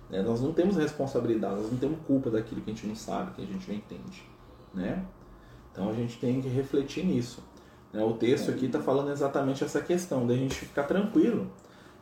Né? 0.09 0.21
Nós 0.21 0.39
não 0.41 0.53
temos 0.53 0.75
responsabilidade, 0.75 1.55
nós 1.55 1.71
não 1.71 1.79
temos 1.79 1.97
culpa 2.05 2.29
daquilo 2.29 2.61
que 2.61 2.69
a 2.69 2.73
gente 2.75 2.85
não 2.85 2.95
sabe, 2.95 3.31
que 3.31 3.41
a 3.41 3.45
gente 3.45 3.67
não 3.67 3.75
entende. 3.75 4.23
Né? 4.71 5.03
Então 5.71 5.89
a 5.89 5.93
gente 5.93 6.19
tem 6.19 6.41
que 6.41 6.47
refletir 6.47 7.03
nisso. 7.05 7.41
Né? 7.93 8.03
O 8.03 8.13
texto 8.13 8.49
aqui 8.49 8.65
está 8.65 8.79
falando 8.79 9.11
exatamente 9.11 9.63
essa 9.63 9.79
questão, 9.79 10.27
da 10.27 10.33
gente 10.33 10.55
ficar 10.55 10.83
tranquilo. 10.83 11.47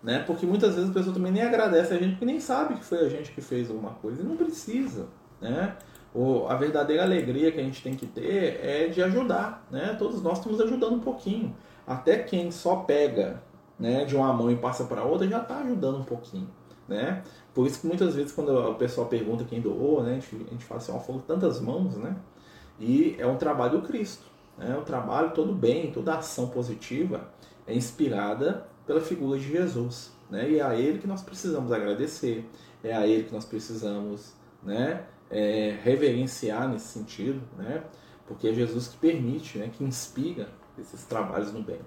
Né? 0.01 0.23
Porque 0.25 0.45
muitas 0.45 0.73
vezes 0.75 0.89
a 0.89 0.93
pessoa 0.93 1.13
também 1.13 1.31
nem 1.31 1.43
agradece 1.43 1.93
a 1.93 1.97
gente, 1.97 2.11
porque 2.11 2.25
nem 2.25 2.39
sabe 2.39 2.75
que 2.75 2.85
foi 2.85 3.05
a 3.05 3.09
gente 3.09 3.31
que 3.31 3.41
fez 3.41 3.69
alguma 3.69 3.91
coisa. 3.91 4.21
E 4.21 4.25
não 4.25 4.37
precisa. 4.37 5.07
Né? 5.39 5.75
O, 6.13 6.47
a 6.47 6.55
verdadeira 6.55 7.03
alegria 7.03 7.51
que 7.51 7.59
a 7.59 7.63
gente 7.63 7.81
tem 7.83 7.95
que 7.95 8.05
ter 8.05 8.59
é 8.63 8.87
de 8.87 9.01
ajudar, 9.01 9.65
né? 9.71 9.95
Todos 9.97 10.21
nós 10.21 10.39
estamos 10.39 10.59
ajudando 10.59 10.95
um 10.95 10.99
pouquinho. 10.99 11.55
Até 11.87 12.17
quem 12.17 12.51
só 12.51 12.77
pega 12.77 13.41
né, 13.79 14.03
de 14.03 14.15
uma 14.15 14.31
mão 14.33 14.51
e 14.51 14.55
passa 14.55 14.83
para 14.83 15.03
outra 15.03 15.27
já 15.27 15.41
está 15.41 15.59
ajudando 15.59 15.99
um 15.99 16.03
pouquinho, 16.03 16.49
né? 16.87 17.23
Por 17.53 17.65
isso 17.65 17.81
que 17.81 17.87
muitas 17.87 18.13
vezes 18.13 18.31
quando 18.31 18.49
o 18.49 18.75
pessoal 18.75 19.07
pergunta 19.07 19.45
quem 19.45 19.61
doou, 19.61 20.03
né, 20.03 20.11
a 20.11 20.13
gente, 20.15 20.35
a 20.35 20.51
gente 20.51 20.65
fala 20.65 20.79
assim, 20.79 20.91
ó, 20.91 20.99
foram 20.99 21.19
tantas 21.19 21.59
mãos, 21.61 21.95
né? 21.95 22.15
E 22.79 23.15
é 23.17 23.25
um 23.25 23.37
trabalho 23.37 23.79
do 23.79 23.87
Cristo, 23.87 24.25
né? 24.57 24.77
O 24.77 24.81
trabalho, 24.81 25.31
todo 25.31 25.53
bem, 25.53 25.91
toda 25.91 26.15
ação 26.15 26.47
positiva 26.47 27.29
é 27.67 27.73
inspirada 27.73 28.67
pela 28.85 29.01
figura 29.01 29.39
de 29.39 29.47
Jesus, 29.47 30.11
né? 30.29 30.49
E 30.49 30.59
é 30.59 30.63
a 30.63 30.75
Ele 30.75 30.99
que 30.99 31.07
nós 31.07 31.21
precisamos 31.21 31.71
agradecer, 31.71 32.49
é 32.83 32.93
a 32.93 33.05
Ele 33.07 33.23
que 33.23 33.33
nós 33.33 33.45
precisamos, 33.45 34.33
né? 34.63 35.05
é, 35.31 35.79
reverenciar 35.81 36.67
nesse 36.67 36.87
sentido, 36.87 37.41
né? 37.57 37.83
porque 38.27 38.49
é 38.49 38.53
Jesus 38.53 38.89
que 38.89 38.97
permite, 38.97 39.57
né? 39.57 39.71
que 39.71 39.83
inspira 39.83 40.49
esses 40.77 41.05
trabalhos 41.05 41.53
no 41.53 41.63
bem. 41.63 41.79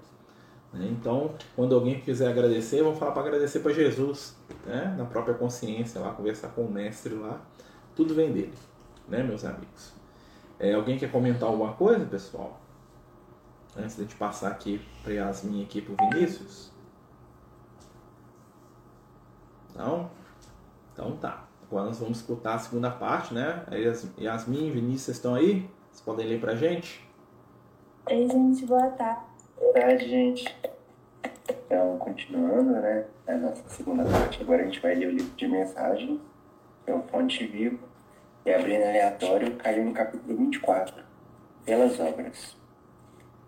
Né? 0.73 0.89
Então, 0.91 1.35
quando 1.55 1.75
alguém 1.75 2.01
quiser 2.01 2.31
agradecer, 2.31 2.83
vamos 2.83 2.99
falar 2.99 3.13
para 3.13 3.23
agradecer 3.23 3.61
para 3.61 3.73
Jesus, 3.73 4.35
né? 4.67 4.95
na 4.97 5.05
própria 5.05 5.35
consciência, 5.35 6.01
lá 6.01 6.13
conversar 6.13 6.49
com 6.49 6.63
o 6.63 6.73
mestre 6.73 7.15
lá, 7.15 7.41
tudo 7.95 8.15
vem 8.15 8.33
dele, 8.33 8.55
né, 9.09 9.23
meus 9.23 9.45
amigos? 9.45 9.93
É, 10.59 10.73
alguém 10.75 10.99
quer 10.99 11.11
comentar 11.11 11.49
alguma 11.49 11.73
coisa, 11.75 12.05
pessoal? 12.07 12.61
Antes 13.77 13.97
de 13.97 14.03
a 14.03 14.05
gente 14.05 14.17
passar 14.17 14.49
aqui 14.51 14.81
para 15.03 15.13
Yasmin 15.13 15.65
aqui 15.65 15.81
para 15.83 15.93
o 15.93 16.11
Vinícius? 16.11 16.71
Não? 19.75 20.11
Então 20.93 21.17
tá. 21.17 21.45
Agora 21.67 21.87
nós 21.87 21.99
vamos 21.99 22.19
escutar 22.19 22.55
a 22.55 22.59
segunda 22.59 22.91
parte, 22.91 23.35
né? 23.35 23.65
Yas- 23.73 24.09
Yasmin 24.19 24.69
e 24.69 24.71
Vinícius 24.71 25.17
estão 25.17 25.35
aí? 25.35 25.69
Vocês 25.91 26.03
podem 26.05 26.27
ler 26.27 26.41
pra 26.41 26.55
gente? 26.55 27.05
Oi, 28.09 28.29
gente, 28.29 28.65
boa 28.67 28.91
tarde. 28.91 29.23
Boa 29.59 29.73
tarde, 29.73 30.09
gente. 30.09 30.57
Então, 31.49 31.99
continuando, 31.99 32.71
né? 32.73 33.07
A 33.27 33.37
nossa 33.37 33.69
segunda 33.69 34.05
parte, 34.05 34.41
agora 34.43 34.63
a 34.63 34.65
gente 34.67 34.81
vai 34.81 34.95
ler 34.95 35.09
o 35.09 35.11
livro 35.11 35.35
de 35.35 35.49
mensagens, 35.49 36.21
que 36.85 36.91
é 36.91 36.95
o 36.95 37.03
Fonte 37.05 37.45
Vivo, 37.47 37.79
e 38.45 38.53
abrindo 38.53 38.85
aleatório, 38.85 39.57
caiu 39.57 39.85
no 39.85 39.93
capítulo 39.93 40.37
24, 40.37 41.03
pelas 41.65 41.99
obras. 41.99 42.57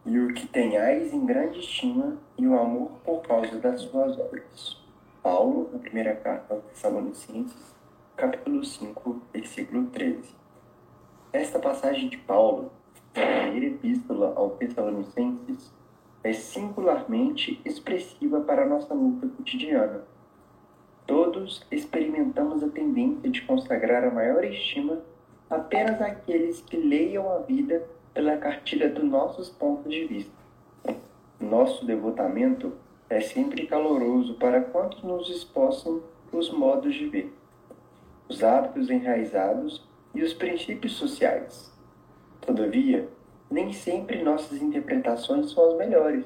E 0.05 0.19
o 0.19 0.33
que 0.33 0.47
tenhais 0.47 1.13
em 1.13 1.27
grande 1.27 1.59
estima, 1.59 2.17
e 2.39 2.47
o 2.47 2.59
amor 2.59 2.93
por 3.05 3.21
causa 3.23 3.59
das 3.59 3.83
suas 3.83 4.19
obras. 4.19 4.81
Paulo, 5.23 5.69
na 5.73 5.79
primeira 5.79 6.15
carta 6.15 6.55
aos 6.55 6.65
Tessalonicenses, 6.65 7.75
capítulo 8.17 8.65
5, 8.65 9.23
versículo 9.33 9.87
13. 9.87 10.35
Esta 11.33 11.59
passagem 11.59 12.09
de 12.09 12.17
Paulo, 12.19 12.73
na 13.15 13.27
primeira 13.27 13.67
epístola 13.67 14.33
aos 14.37 14.57
Tessalonicenses, 14.57 15.73
é 16.23 16.33
singularmente 16.33 17.61
expressiva 17.65 18.41
para 18.41 18.63
a 18.63 18.67
nossa 18.67 18.95
luta 18.95 19.29
cotidiana. 19.29 20.05
Todos 21.37 21.63
experimentamos 21.71 22.63
a 22.63 22.69
tendência 22.69 23.29
de 23.29 23.43
consagrar 23.43 24.03
a 24.03 24.11
maior 24.11 24.43
estima 24.43 25.03
apenas 25.51 26.01
àqueles 26.01 26.63
que 26.63 26.79
leiam 26.79 27.31
a 27.31 27.41
vida 27.41 27.87
pela 28.15 28.39
cartilha 28.39 28.89
dos 28.89 29.05
nossos 29.05 29.51
pontos 29.51 29.93
de 29.93 30.07
vista. 30.07 30.33
Nosso 31.39 31.85
devotamento 31.85 32.73
é 33.11 33.21
sempre 33.21 33.67
caloroso 33.67 34.33
para 34.37 34.63
quantos 34.63 35.03
nos 35.03 35.29
expossam 35.29 36.01
os 36.33 36.51
modos 36.51 36.95
de 36.95 37.07
ver, 37.07 37.31
os 38.31 38.43
hábitos 38.43 38.89
enraizados 38.89 39.87
e 40.15 40.23
os 40.23 40.33
princípios 40.33 40.95
sociais. 40.95 41.71
Todavia, 42.41 43.11
nem 43.51 43.75
sempre 43.75 44.23
nossas 44.23 44.63
interpretações 44.63 45.51
são 45.51 45.69
as 45.69 45.77
melhores, 45.77 46.25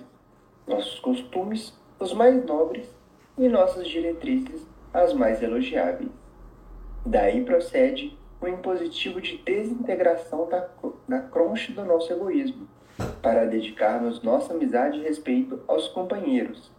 nossos 0.68 1.00
costumes 1.00 1.76
os 1.98 2.12
mais 2.12 2.46
nobres 2.46 2.88
e 3.36 3.48
nossas 3.48 3.88
diretrizes 3.88 4.69
as 4.92 5.12
mais 5.12 5.42
elogiáveis. 5.42 6.10
Daí 7.04 7.44
procede 7.44 8.18
o 8.40 8.48
impositivo 8.48 9.20
de 9.20 9.38
desintegração 9.38 10.48
da, 10.48 10.68
da 11.08 11.20
cronche 11.20 11.72
do 11.72 11.84
nosso 11.84 12.12
egoísmo, 12.12 12.66
para 13.22 13.46
dedicarmos 13.46 14.22
nossa 14.22 14.52
amizade 14.52 14.98
e 14.98 15.02
respeito 15.02 15.60
aos 15.68 15.88
companheiros, 15.88 16.70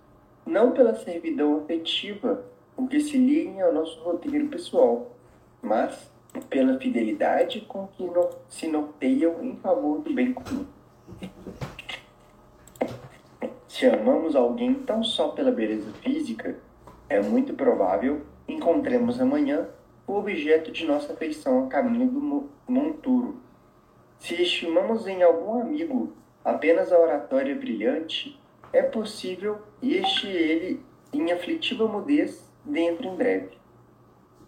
não 0.46 0.72
pela 0.72 0.96
servidão 0.96 1.58
afetiva 1.58 2.44
com 2.75 2.88
que 2.88 3.00
se 3.00 3.18
liguem 3.18 3.62
ao 3.62 3.74
nosso 3.74 4.00
roteiro 4.01 4.48
pessoal, 4.48 5.15
mas 5.62 6.12
pela 6.50 6.80
fidelidade 6.80 7.62
com 7.62 7.88
que 7.88 8.03
no, 8.03 8.30
se 8.48 8.68
norteiam 8.68 9.44
em 9.44 9.56
favor 9.58 10.00
do 10.00 10.13
bem 10.13 10.34
comum. 10.34 10.65
Se 13.68 13.86
amamos 13.86 14.36
alguém 14.36 14.74
tão 14.74 15.03
só 15.03 15.30
pela 15.30 15.51
beleza 15.51 15.91
física, 16.01 16.58
é 17.12 17.22
muito 17.22 17.53
provável 17.53 18.22
encontremos 18.48 19.20
amanhã 19.20 19.68
o 20.08 20.13
objeto 20.13 20.72
de 20.72 20.86
nossa 20.86 21.12
afeição 21.12 21.65
a 21.65 21.68
caminho 21.68 22.10
do 22.10 22.50
monturo. 22.65 23.36
Se 24.18 24.41
estimamos 24.41 25.06
em 25.06 25.22
algum 25.22 25.62
amigo 25.62 26.13
apenas 26.44 26.89
a 26.89 26.98
oratória 26.98 27.53
brilhante, 27.53 28.39
é 28.72 28.82
possível 28.82 29.60
este 29.84 30.25
ele 30.25 30.86
em 31.12 31.34
aflitiva 31.34 31.86
mudez 31.86 32.50
dentro 32.63 33.10
em 33.10 33.15
breve. 33.18 33.58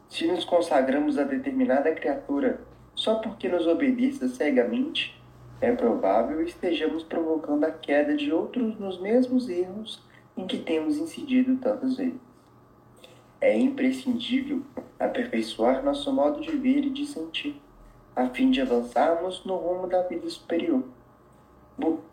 Se 0.08 0.25
nos 0.25 0.46
consagramos 0.46 1.17
a 1.17 1.25
determinada 1.25 1.91
criatura 1.91 2.62
só 2.96 3.15
porque 3.15 3.50
nos 3.50 3.67
obedeça 3.67 4.29
cegamente, 4.29 5.22
é 5.60 5.74
provável 5.74 6.41
estejamos 6.41 7.03
provocando 7.03 7.65
a 7.65 7.72
queda 7.72 8.15
de 8.15 8.32
outros 8.32 8.79
nos 8.79 9.01
mesmos 9.01 9.50
erros 9.50 10.01
em 10.38 10.48
que 10.48 10.60
temos 10.60 10.98
incidido 10.98 11.58
tantas 11.58 11.98
vezes. 11.98 12.33
É 13.44 13.58
imprescindível 13.58 14.62
aperfeiçoar 14.98 15.84
nosso 15.84 16.14
modo 16.14 16.40
de 16.40 16.56
ver 16.56 16.86
e 16.86 16.90
de 16.90 17.06
sentir, 17.06 17.62
a 18.16 18.30
fim 18.30 18.50
de 18.50 18.62
avançarmos 18.62 19.44
no 19.44 19.58
rumo 19.58 19.86
da 19.86 20.02
vida 20.04 20.30
superior. 20.30 20.82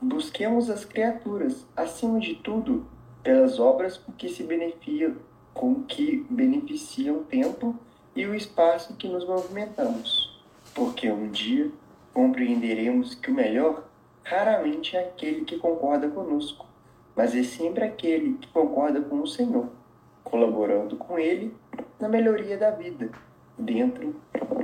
busquemos 0.03 0.69
as 0.69 0.85
criaturas, 0.85 1.65
acima 1.77 2.19
de 2.19 2.35
tudo, 2.35 2.85
pelas 3.23 3.61
obras 3.61 3.97
com 3.97 4.11
que 4.11 4.29
se 4.29 4.43
beneficiam, 4.43 5.19
com 5.55 5.85
que 5.85 6.27
beneficiam 6.29 7.19
o 7.19 7.25
tempo 7.25 7.79
e 8.17 8.27
o 8.27 8.35
espaço 8.35 8.97
que 8.97 9.07
nos 9.07 9.25
movimentamos, 9.25 10.43
porque 10.75 11.09
um 11.13 11.31
dia 11.31 11.71
compreenderemos 12.13 13.15
que 13.15 13.31
o 13.31 13.35
melhor 13.35 13.85
raramente 14.25 14.97
é 14.97 15.05
aquele 15.05 15.45
que 15.45 15.59
concorda 15.59 16.09
conosco, 16.09 16.67
mas 17.15 17.37
é 17.37 17.45
sempre 17.45 17.85
aquele 17.85 18.35
que 18.35 18.49
concorda 18.49 19.01
com 19.01 19.21
o 19.21 19.29
Senhor, 19.29 19.79
colaborando 20.24 20.96
com 20.96 21.18
Ele 21.18 21.54
na 21.98 22.09
melhoria 22.09 22.56
da 22.56 22.70
vida, 22.70 23.11
dentro 23.59 24.14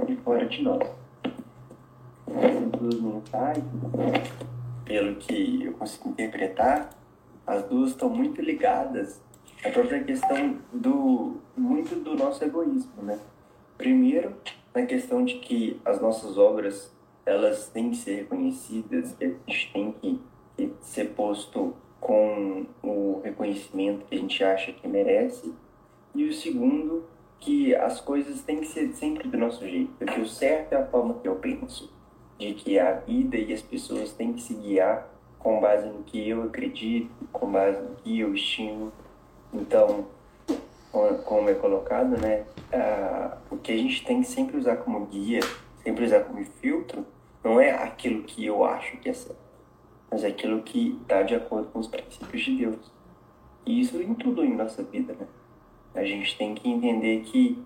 e 0.09 0.17
fora 0.17 0.47
de 0.47 0.63
nós. 0.63 0.89
Essas 2.29 2.71
duas 2.71 3.01
mensagens, 3.01 3.65
pelo 4.85 5.17
que 5.17 5.65
eu 5.65 5.73
consigo 5.75 6.11
interpretar, 6.11 6.91
as 7.47 7.63
duas 7.65 7.91
estão 7.91 8.09
muito 8.09 8.41
ligadas 8.41 9.21
à 9.65 9.71
própria 9.71 10.03
questão 10.03 10.59
do 10.73 11.37
muito 11.57 11.95
do 11.97 12.15
nosso 12.17 12.45
egoísmo, 12.45 13.03
né? 13.03 13.19
Primeiro, 13.79 14.35
na 14.75 14.85
questão 14.85 15.25
de 15.25 15.35
que 15.35 15.81
as 15.85 16.01
nossas 16.01 16.37
obras 16.37 16.93
elas 17.25 17.69
têm 17.69 17.91
que 17.91 17.97
ser 17.97 18.17
reconhecidas, 18.17 19.17
a 19.21 19.25
gente 19.25 19.73
tem 19.73 19.93
que 19.93 20.73
ser 20.81 21.11
posto 21.11 21.75
com 22.01 22.67
o 22.83 23.21
reconhecimento 23.25 24.07
que 24.07 24.15
a 24.15 24.19
gente 24.19 24.45
acha 24.45 24.73
que 24.73 24.87
merece. 24.87 25.53
E 26.15 26.25
o 26.25 26.33
segundo, 26.33 27.05
que 27.39 27.75
as 27.75 28.01
coisas 28.01 28.43
têm 28.43 28.61
que 28.61 28.67
ser 28.69 28.93
sempre 28.95 29.29
do 29.29 29.37
nosso 29.37 29.67
jeito, 29.67 29.93
porque 29.99 30.21
o 30.21 30.27
certo 30.27 30.73
é 30.73 30.77
a 30.77 30.87
forma 30.87 31.15
que 31.15 31.29
eu 31.29 31.37
penso, 31.37 31.93
de 32.39 32.55
que 32.55 32.79
a 32.79 32.93
vida 32.93 33.37
e 33.37 33.53
as 33.53 33.63
pessoas 33.63 34.13
têm 34.13 34.33
que 34.33 34.41
se 34.41 34.55
guiar 34.55 35.09
com 35.39 35.61
base 35.61 35.87
no 35.87 36.03
que 36.03 36.29
eu 36.29 36.43
acredito, 36.45 37.11
com 37.33 37.51
base 37.51 37.81
no 37.81 37.95
que 37.97 38.19
eu 38.19 38.35
estimo. 38.35 38.91
Então, 39.53 40.07
como 41.25 41.49
é 41.51 41.55
colocado, 41.55 42.19
né, 42.19 42.45
o 43.51 43.57
que 43.59 43.73
a 43.73 43.77
gente 43.77 44.05
tem 44.05 44.23
que 44.23 44.29
sempre 44.29 44.57
usar 44.57 44.79
como 44.79 45.07
guia, 45.07 45.41
sempre 45.85 46.05
usar 46.05 46.21
como 46.21 46.43
filtro, 46.45 47.07
não 47.45 47.61
é 47.61 47.71
aquilo 47.71 48.23
que 48.23 48.45
eu 48.45 48.65
acho 48.65 48.97
que 48.97 49.11
é 49.11 49.13
certo, 49.13 49.39
mas 50.11 50.25
é 50.25 50.29
aquilo 50.29 50.63
que 50.63 50.99
está 51.03 51.23
de 51.23 51.35
acordo 51.35 51.69
com 51.73 51.79
os 51.79 51.89
princípios 51.89 52.43
de 52.43 52.57
Deus. 52.57 52.93
E 53.65 53.81
isso 53.81 54.01
em 54.01 54.15
tudo 54.15 54.45
em 54.45 54.55
nossa 54.55 54.83
vida, 54.83 55.15
né? 55.15 55.27
A 55.95 56.05
gente 56.05 56.37
tem 56.37 56.55
que 56.55 56.69
entender 56.69 57.23
que 57.23 57.63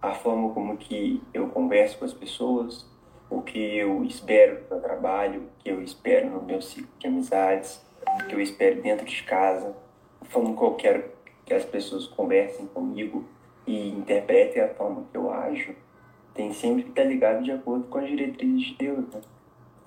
a 0.00 0.12
forma 0.12 0.50
como 0.50 0.76
que 0.76 1.22
eu 1.32 1.48
converso 1.48 1.98
com 1.98 2.04
as 2.04 2.12
pessoas, 2.12 2.86
o 3.30 3.42
que 3.42 3.58
eu 3.58 4.04
espero 4.04 4.62
no 4.62 4.76
meu 4.76 4.80
trabalho, 4.80 5.42
o 5.42 5.62
que 5.62 5.70
eu 5.70 5.82
espero 5.82 6.30
no 6.30 6.42
meu 6.42 6.60
ciclo 6.60 6.88
de 6.98 7.06
amizades, 7.06 7.84
o 8.20 8.26
que 8.26 8.34
eu 8.34 8.40
espero 8.40 8.82
dentro 8.82 9.06
de 9.06 9.22
casa, 9.22 9.76
a 10.20 10.24
forma 10.24 10.54
como 10.54 10.72
eu 10.72 10.76
quero 10.76 11.04
que 11.44 11.54
as 11.54 11.64
pessoas 11.64 12.06
conversem 12.06 12.66
comigo 12.66 13.24
e 13.66 13.88
interpretem 13.90 14.62
a 14.62 14.74
forma 14.74 15.04
que 15.10 15.16
eu 15.16 15.30
ajo, 15.30 15.74
tem 16.34 16.52
sempre 16.52 16.84
que 16.84 16.90
estar 16.90 17.04
ligado 17.04 17.42
de 17.42 17.50
acordo 17.50 17.84
com 17.88 17.98
as 17.98 18.08
diretrizes 18.08 18.68
de 18.68 18.74
Deus, 18.74 19.08
né? 19.08 19.20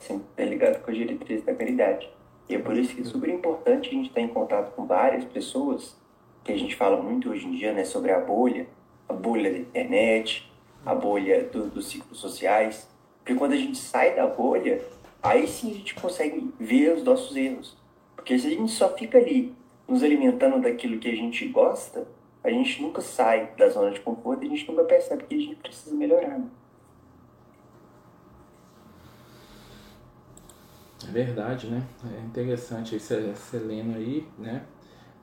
Sempre 0.02 0.26
estar 0.32 0.46
ligado 0.46 0.82
com 0.82 0.90
as 0.90 0.98
diretrizes 0.98 1.46
da 1.46 1.54
caridade. 1.54 2.10
E 2.50 2.56
é 2.56 2.60
por 2.60 2.76
isso 2.76 2.96
que 2.96 3.02
é 3.02 3.06
super 3.06 3.30
importante 3.30 3.90
a 3.90 3.92
gente 3.94 4.10
estar 4.10 4.20
em 4.20 4.28
contato 4.28 4.74
com 4.76 4.86
várias 4.86 5.24
pessoas, 5.24 5.96
que 6.44 6.52
a 6.52 6.58
gente 6.58 6.76
fala 6.76 7.02
muito 7.02 7.30
hoje 7.30 7.48
em 7.48 7.52
dia, 7.52 7.72
né, 7.72 7.86
sobre 7.86 8.12
a 8.12 8.20
bolha, 8.20 8.68
a 9.08 9.14
bolha 9.14 9.52
da 9.52 9.60
internet, 9.60 10.52
a 10.84 10.96
bolha 10.96 11.44
do, 11.44 11.70
dos 11.70 11.88
ciclos 11.88 12.20
sociais. 12.20 12.90
Porque 13.20 13.36
quando 13.36 13.54
a 13.54 13.58
gente 13.58 13.78
sai 13.78 14.16
da 14.16 14.26
bolha, 14.26 14.82
aí 15.22 15.48
sim 15.48 15.70
a 15.70 15.74
gente 15.76 15.94
consegue 15.94 16.52
ver 16.60 16.98
os 16.98 17.04
nossos 17.04 17.38
erros. 17.38 17.78
Porque 18.16 18.38
se 18.38 18.48
a 18.48 18.50
gente 18.50 18.72
só 18.72 18.90
fica 18.90 19.20
ali 19.20 19.54
nos 19.88 20.02
alimentando 20.02 20.60
daquilo 20.60 21.00
que 21.00 21.10
a 21.10 21.16
gente 21.16 21.48
gosta, 21.48 22.08
a 22.44 22.50
gente 22.50 22.82
nunca 22.82 23.02
sai 23.02 23.52
da 23.56 23.70
zona 23.70 23.92
de 23.92 24.00
conforto 24.00 24.44
e 24.44 24.48
a 24.48 24.50
gente 24.50 24.68
nunca 24.68 24.84
percebe 24.84 25.24
que 25.24 25.36
a 25.36 25.40
gente 25.40 25.56
precisa 25.58 25.96
melhorar. 25.96 26.40
Né? 26.40 26.46
Verdade, 31.12 31.68
né? 31.68 31.84
É 32.18 32.20
interessante 32.22 32.96
esse 32.96 33.36
Seleno 33.36 33.96
aí, 33.96 34.28
né? 34.38 34.64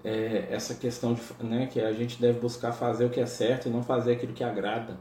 É, 0.05 0.47
essa 0.51 0.75
questão 0.75 1.15
de 1.15 1.23
né, 1.41 1.67
que 1.67 1.81
a 1.81 1.93
gente 1.93 2.21
deve 2.21 2.39
buscar 2.39 2.73
fazer 2.73 3.05
o 3.05 3.11
que 3.11 3.21
é 3.21 3.27
certo 3.27 3.67
e 3.67 3.71
não 3.71 3.83
fazer 3.83 4.13
aquilo 4.13 4.33
que 4.33 4.45
agrada, 4.45 4.97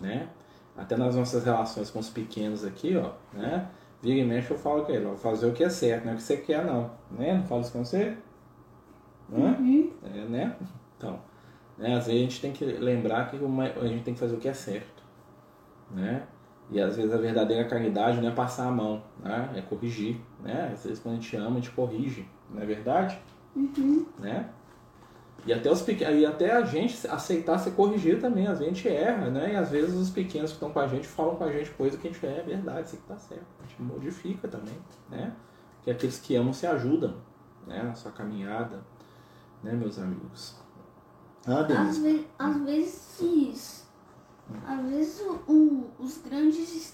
né? 0.00 0.28
Até 0.76 0.96
nas 0.96 1.14
nossas 1.14 1.44
relações 1.44 1.90
com 1.90 1.98
os 1.98 2.08
pequenos 2.08 2.64
aqui, 2.64 2.96
ó, 2.96 3.12
né? 3.32 3.68
Vira 4.02 4.18
e 4.18 4.24
mexe 4.24 4.50
eu 4.50 4.58
falo 4.58 4.84
com 4.84 4.92
ele, 4.92 5.04
ó, 5.04 5.14
fazer 5.14 5.46
o 5.46 5.52
que 5.52 5.62
é 5.62 5.68
certo, 5.68 6.04
não 6.04 6.12
é 6.12 6.14
o 6.14 6.16
que 6.16 6.22
você 6.22 6.38
quer 6.38 6.64
não, 6.64 6.90
né? 7.10 7.34
Não 7.34 7.44
falo 7.44 7.60
isso 7.60 7.72
com 7.72 7.84
você? 7.84 8.16
Né? 9.28 9.56
Uhum. 9.58 9.92
É, 10.04 10.24
né? 10.24 10.56
Então, 10.96 11.20
né? 11.76 11.96
às 11.96 12.06
vezes 12.06 12.20
a 12.20 12.24
gente 12.24 12.40
tem 12.40 12.52
que 12.52 12.64
lembrar 12.64 13.30
que 13.30 13.36
a 13.36 13.86
gente 13.86 14.04
tem 14.04 14.14
que 14.14 14.20
fazer 14.20 14.34
o 14.36 14.40
que 14.40 14.48
é 14.48 14.54
certo, 14.54 15.02
né? 15.90 16.26
E 16.70 16.80
às 16.80 16.96
vezes 16.96 17.12
a 17.12 17.16
verdadeira 17.16 17.64
caridade 17.68 18.20
não 18.20 18.28
é 18.28 18.32
passar 18.32 18.68
a 18.68 18.70
mão, 18.70 19.02
né? 19.22 19.50
É 19.56 19.60
corrigir, 19.62 20.20
né? 20.40 20.70
Às 20.72 20.84
vezes 20.84 21.00
quando 21.00 21.14
a 21.16 21.20
gente 21.20 21.36
ama, 21.36 21.50
a 21.50 21.54
gente 21.60 21.70
corrige, 21.70 22.28
não 22.48 22.62
é 22.62 22.66
verdade? 22.66 23.20
Uhum. 23.56 24.06
Né? 24.18 24.48
E 25.46 25.52
até, 25.52 25.70
os 25.72 25.84
e 25.88 26.26
até 26.26 26.52
a 26.52 26.62
gente 26.62 27.08
aceitar 27.08 27.58
ser 27.58 27.70
corrigido 27.72 28.20
também, 28.20 28.46
às 28.46 28.58
vezes 28.58 28.72
a 28.72 28.74
gente 28.76 28.88
erra, 28.88 29.30
né? 29.30 29.54
E 29.54 29.56
às 29.56 29.70
vezes 29.70 29.94
os 29.96 30.10
pequenos 30.10 30.50
que 30.50 30.56
estão 30.56 30.70
com 30.70 30.78
a 30.78 30.86
gente 30.86 31.08
falam 31.08 31.34
com 31.34 31.44
a 31.44 31.50
gente 31.50 31.70
coisa 31.70 31.96
que 31.96 32.06
a 32.06 32.12
gente 32.12 32.24
é 32.26 32.42
verdade, 32.42 32.86
isso 32.88 32.96
aqui 32.96 33.04
tá 33.08 33.16
certo. 33.16 33.46
A 33.64 33.66
gente 33.66 33.82
modifica 33.82 34.46
também, 34.46 34.76
né? 35.08 35.32
Que 35.82 35.90
aqueles 35.90 36.18
que 36.18 36.36
amam 36.36 36.52
se 36.52 36.66
ajudam, 36.66 37.16
né? 37.66 37.82
Na 37.82 37.94
sua 37.94 38.12
caminhada, 38.12 38.84
né, 39.62 39.72
meus 39.72 39.98
amigos? 39.98 40.56
Ah, 41.46 41.60
Às, 41.62 41.98
ve 41.98 42.26
às 42.38 42.56
vezes. 42.58 43.88
Às 44.66 44.84
vezes 44.90 45.20
o- 45.20 45.40
o- 45.52 45.90
os 46.00 46.18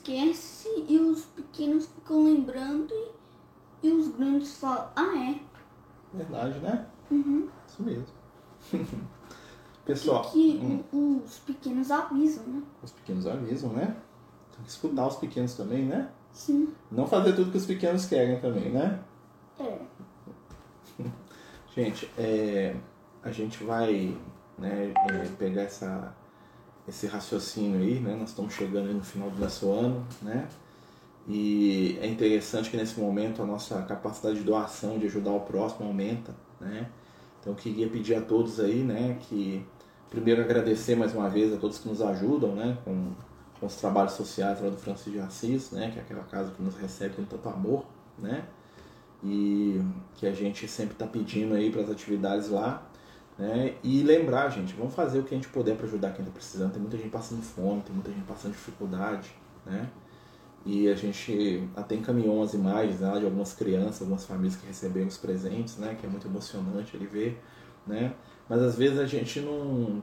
esquecem 0.07 0.87
e 0.89 0.99
os 0.99 1.25
pequenos 1.25 1.87
ficam 1.87 2.25
lembrando 2.25 2.93
e, 3.83 3.89
e 3.89 3.91
os 3.93 4.09
grandes 4.09 4.57
falam, 4.59 4.89
ah 4.95 5.17
é. 5.19 5.41
Verdade, 6.17 6.59
né? 6.61 6.87
Uhum. 7.11 7.49
Isso 7.67 7.83
mesmo. 7.83 8.07
Pessoal, 9.85 10.23
que 10.31 10.61
hum, 10.63 10.83
o- 10.93 11.23
os 11.25 11.39
pequenos 11.41 11.91
avisam, 11.91 12.45
né? 12.45 12.63
os 12.83 12.91
pequenos 12.91 13.27
avisam, 13.27 13.73
né? 13.73 13.97
Tem 14.55 14.65
que 14.65 14.71
escutar 14.71 15.07
os 15.07 15.17
pequenos 15.17 15.55
também, 15.55 15.85
né? 15.85 16.11
Sim. 16.33 16.73
Não 16.91 17.07
fazer 17.07 17.35
tudo 17.35 17.51
que 17.51 17.57
os 17.59 17.67
pequenos 17.67 18.07
querem 18.07 18.41
também, 18.41 18.71
né? 18.71 19.01
É. 19.61 19.79
Gente, 21.75 22.11
é, 22.17 22.75
a 23.23 23.31
gente 23.31 23.63
vai 23.63 24.17
né, 24.59 24.93
é, 25.11 25.29
pegar 25.39 25.63
essa, 25.63 26.15
esse 26.89 27.07
raciocínio 27.07 27.81
aí, 27.81 28.01
né? 28.01 28.17
Nós 28.19 28.31
estamos 28.31 28.55
chegando 28.55 28.93
no 28.93 29.03
final 29.03 29.31
do 29.31 29.39
nosso 29.39 29.71
ano, 29.71 30.07
né? 30.23 30.49
E 31.29 31.99
é 32.01 32.07
interessante 32.07 32.71
que 32.71 32.77
nesse 32.77 33.01
momento 33.01 33.43
a 33.43 33.47
nossa 33.47 33.83
capacidade 33.83 34.39
de 34.39 34.45
doação, 34.45 34.99
de 34.99 35.07
ajudar 35.07 35.33
o 35.33 35.41
próximo 35.41 35.87
aumenta, 35.87 36.35
né? 36.61 36.89
Então 37.41 37.53
eu 37.53 37.57
queria 37.57 37.89
pedir 37.89 38.15
a 38.15 38.21
todos 38.21 38.61
aí, 38.61 38.83
né, 38.83 39.19
que 39.21 39.65
primeiro 40.11 40.41
agradecer 40.43 40.97
mais 40.97 41.15
uma 41.15 41.29
vez 41.29 41.53
a 41.53 41.57
todos 41.57 41.79
que 41.79 41.89
nos 41.89 42.03
ajudam, 42.03 42.57
né, 42.57 42.77
com, 42.85 43.13
com 43.61 43.67
os 43.67 43.77
trabalhos 43.77 44.13
sociais 44.15 44.61
lá 44.61 44.69
do 44.69 44.77
Francisco 44.77 45.11
de 45.13 45.21
Assis, 45.21 45.71
né, 45.71 45.91
que 45.93 45.99
é 45.99 46.03
aquela 46.03 46.25
casa 46.25 46.51
que 46.51 46.61
nos 46.61 46.77
recebe 46.77 47.15
com 47.15 47.25
tanto 47.25 47.49
amor, 47.49 47.85
né? 48.19 48.45
e 49.23 49.81
que 50.15 50.27
a 50.27 50.33
gente 50.33 50.69
sempre 50.69 50.93
está 50.93 51.07
pedindo 51.07 51.55
aí 51.55 51.71
para 51.71 51.83
as 51.83 51.91
atividades 51.91 52.49
lá, 52.49 52.87
né? 53.39 53.75
E 53.83 54.03
lembrar, 54.03 54.49
gente, 54.51 54.75
vamos 54.75 54.95
fazer 54.95 55.19
o 55.19 55.23
que 55.23 55.35
a 55.35 55.37
gente 55.37 55.49
puder 55.49 55.77
para 55.77 55.87
ajudar 55.87 56.13
quem 56.13 56.21
está 56.21 56.33
precisando. 56.33 56.73
Tem 56.73 56.81
muita 56.81 56.97
gente 56.97 57.11
passando 57.11 57.43
fome, 57.43 57.83
tem 57.83 57.95
muita 57.95 58.11
gente 58.11 58.25
passando 58.25 58.53
dificuldade, 58.53 59.31
né? 59.65 59.91
E 60.65 60.89
a 60.89 60.95
gente 60.95 61.69
até 61.77 61.95
encaminhou 61.95 62.39
umas 62.39 62.53
imagens 62.53 63.01
lá 63.01 63.19
de 63.19 63.25
algumas 63.25 63.53
crianças, 63.53 64.01
algumas 64.01 64.25
famílias 64.25 64.57
que 64.57 64.67
receberam 64.67 65.07
os 65.07 65.17
presentes, 65.17 65.77
né? 65.77 65.97
Que 65.99 66.07
é 66.07 66.09
muito 66.09 66.27
emocionante 66.27 66.97
ele 66.97 67.07
ver, 67.07 67.41
né? 67.87 68.15
Mas 68.49 68.63
às 68.63 68.77
vezes 68.77 68.99
a 68.99 69.07
gente 69.07 69.41
não. 69.41 70.03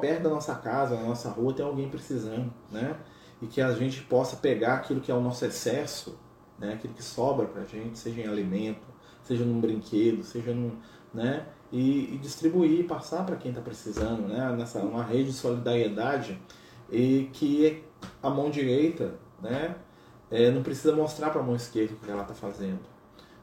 Perto 0.00 0.22
da 0.22 0.30
nossa 0.30 0.54
casa, 0.54 0.96
na 0.96 1.02
nossa 1.02 1.28
rua, 1.30 1.52
tem 1.52 1.64
alguém 1.64 1.88
precisando, 1.88 2.52
né? 2.70 2.96
E 3.42 3.46
que 3.46 3.60
a 3.60 3.72
gente 3.72 4.02
possa 4.02 4.36
pegar 4.36 4.74
aquilo 4.76 5.00
que 5.00 5.10
é 5.10 5.14
o 5.14 5.20
nosso 5.20 5.44
excesso, 5.44 6.18
né? 6.58 6.74
Aquilo 6.74 6.94
que 6.94 7.02
sobra 7.02 7.46
pra 7.46 7.64
gente, 7.64 7.98
seja 7.98 8.20
em 8.20 8.26
alimento, 8.26 8.86
seja 9.22 9.44
num 9.44 9.60
brinquedo, 9.60 10.22
seja 10.22 10.54
num. 10.54 10.72
né? 11.12 11.46
E, 11.72 12.14
e 12.14 12.18
distribuir, 12.18 12.86
passar 12.86 13.24
para 13.24 13.36
quem 13.36 13.50
está 13.50 13.62
precisando, 13.62 14.26
né? 14.26 14.54
Nessa 14.56 14.80
uma 14.80 15.04
rede 15.04 15.26
de 15.26 15.32
solidariedade 15.32 16.40
e 16.90 17.30
que 17.32 17.84
a 18.22 18.28
mão 18.28 18.50
direita, 18.50 19.14
né? 19.40 19.76
É, 20.30 20.50
não 20.50 20.62
precisa 20.62 20.94
mostrar 20.94 21.30
para 21.30 21.40
a 21.40 21.44
mão 21.44 21.54
esquerda 21.54 21.94
o 21.94 21.96
que 21.96 22.10
ela 22.10 22.22
está 22.22 22.34
fazendo. 22.34 22.80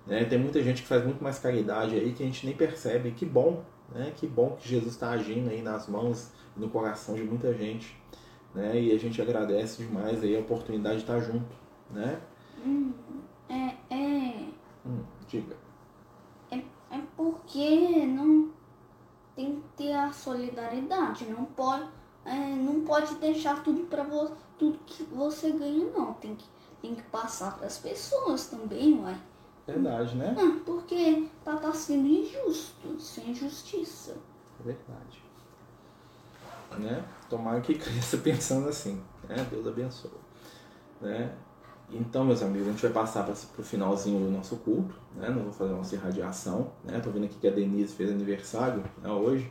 Né? 0.05 0.23
Tem 0.23 0.39
muita 0.39 0.63
gente 0.63 0.81
que 0.81 0.87
faz 0.87 1.03
muito 1.03 1.21
mais 1.21 1.37
caridade 1.37 1.95
aí 1.95 2.13
que 2.13 2.23
a 2.23 2.25
gente 2.25 2.45
nem 2.45 2.55
percebe. 2.55 3.11
Que 3.11 3.25
bom, 3.25 3.63
né? 3.93 4.13
Que 4.15 4.25
bom 4.25 4.55
que 4.59 4.67
Jesus 4.67 4.93
está 4.93 5.09
agindo 5.09 5.49
aí 5.49 5.61
nas 5.61 5.87
mãos 5.87 6.31
e 6.55 6.59
no 6.59 6.69
coração 6.69 7.15
de 7.15 7.23
muita 7.23 7.53
gente, 7.53 7.97
né? 8.55 8.79
E 8.79 8.93
a 8.93 8.97
gente 8.97 9.21
agradece 9.21 9.83
demais 9.83 10.23
aí 10.23 10.35
a 10.35 10.39
oportunidade 10.39 10.97
de 10.97 11.01
estar 11.03 11.19
junto, 11.19 11.55
né? 11.91 12.19
Hum, 12.65 12.93
é, 13.49 13.93
é, 13.93 14.47
Hum, 14.85 15.03
diga. 15.27 15.66
É 17.47 17.53
porque 17.53 18.05
não 18.05 18.49
tem 19.35 19.55
que 19.55 19.67
ter 19.77 19.93
a 19.93 20.11
solidariedade, 20.11 21.25
não 21.25 21.45
pode, 21.45 21.87
é, 22.25 22.35
não 22.55 22.81
pode 22.81 23.15
deixar 23.15 23.63
tudo 23.63 23.85
para 23.85 24.03
você, 24.03 24.33
tudo 24.59 24.79
que 24.85 25.03
você 25.03 25.51
ganha 25.51 25.85
não, 25.91 26.13
tem 26.13 26.35
que, 26.35 26.45
tem 26.81 26.95
que 26.95 27.03
passar 27.03 27.55
para 27.55 27.67
as 27.67 27.77
pessoas 27.77 28.47
também, 28.47 28.99
uai. 28.99 29.17
Verdade, 29.65 30.15
né? 30.15 30.35
Ah, 30.37 30.59
porque 30.65 31.29
tá, 31.43 31.57
tá 31.57 31.73
sendo 31.73 32.07
injusto, 32.07 32.99
sem 32.99 33.33
justiça. 33.33 34.17
É 34.59 34.63
verdade. 34.63 35.23
Né? 36.79 37.03
Tomara 37.29 37.61
que 37.61 37.75
cresça 37.79 38.17
pensando 38.17 38.69
assim. 38.69 39.01
Né? 39.27 39.35
Deus 39.49 39.67
abençoe. 39.67 40.11
Né? 41.01 41.35
Então, 41.91 42.25
meus 42.25 42.41
amigos, 42.41 42.67
a 42.67 42.71
gente 42.71 42.81
vai 42.81 42.91
passar 42.91 43.23
para 43.23 43.33
o 43.33 43.63
finalzinho 43.63 44.25
do 44.25 44.31
nosso 44.31 44.57
culto. 44.57 44.93
Né? 45.15 45.29
Nós 45.29 45.37
vamos 45.37 45.55
fazer 45.55 45.73
a 45.73 45.77
nossa 45.77 45.95
irradiação. 45.95 46.71
Né? 46.83 46.99
Tô 46.99 47.09
vendo 47.09 47.25
aqui 47.25 47.37
que 47.39 47.47
a 47.47 47.51
Denise 47.51 47.95
fez 47.95 48.11
aniversário 48.11 48.83
né, 49.01 49.09
hoje. 49.09 49.49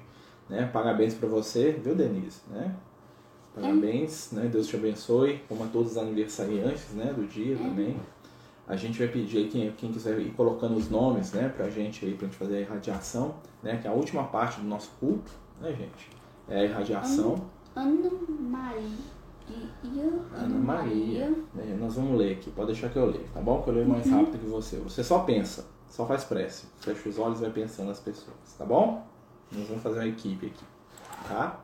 Né? 0.48 0.68
Parabéns 0.70 1.14
para 1.14 1.28
você, 1.28 1.72
viu, 1.72 1.94
Denise? 1.94 2.40
Né? 2.50 2.74
Parabéns, 3.54 4.32
né? 4.32 4.50
Deus 4.52 4.66
te 4.66 4.76
abençoe, 4.76 5.42
como 5.48 5.64
a 5.64 5.66
todos 5.66 5.92
os 5.92 5.98
aniversariantes 5.98 6.92
né, 6.92 7.10
do 7.14 7.26
dia 7.26 7.56
também. 7.56 7.96
A 8.68 8.76
gente 8.76 8.98
vai 8.98 9.08
pedir 9.08 9.38
aí 9.38 9.48
quem, 9.48 9.72
quem 9.72 9.90
quiser 9.90 10.18
ir 10.20 10.32
colocando 10.32 10.76
os 10.76 10.90
nomes, 10.90 11.32
né, 11.32 11.48
pra 11.48 11.70
gente 11.70 12.04
aí, 12.04 12.14
pra 12.14 12.26
gente 12.26 12.36
fazer 12.36 12.56
a 12.56 12.60
irradiação, 12.60 13.36
né, 13.62 13.78
que 13.78 13.86
é 13.86 13.90
a 13.90 13.94
última 13.94 14.24
parte 14.24 14.60
do 14.60 14.66
nosso 14.66 14.90
culto, 15.00 15.30
né, 15.60 15.70
gente? 15.70 16.10
É 16.48 16.60
a 16.60 16.64
irradiação. 16.64 17.46
Ana 17.74 18.10
Maria. 18.40 19.15
Ana 20.34 20.58
Maria. 20.58 21.32
É, 21.58 21.74
nós 21.78 21.94
vamos 21.94 22.18
ler 22.18 22.32
aqui, 22.32 22.50
pode 22.50 22.72
deixar 22.72 22.88
que 22.88 22.96
eu 22.98 23.06
leio, 23.06 23.26
tá 23.32 23.40
bom? 23.40 23.62
Que 23.62 23.70
eu 23.70 23.74
leio 23.74 23.88
mais 23.88 24.08
rápido 24.08 24.38
que 24.38 24.46
você. 24.46 24.76
Você 24.78 25.04
só 25.04 25.20
pensa, 25.20 25.66
só 25.88 26.06
faz 26.06 26.24
prece. 26.24 26.66
Fecha 26.80 27.08
os 27.08 27.18
olhos 27.18 27.38
e 27.38 27.42
vai 27.42 27.50
pensando 27.50 27.88
nas 27.88 28.00
pessoas, 28.00 28.36
tá 28.58 28.64
bom? 28.64 29.06
Nós 29.52 29.68
vamos 29.68 29.82
fazer 29.82 30.00
uma 30.00 30.08
equipe 30.08 30.46
aqui, 30.46 30.64
tá? 31.28 31.60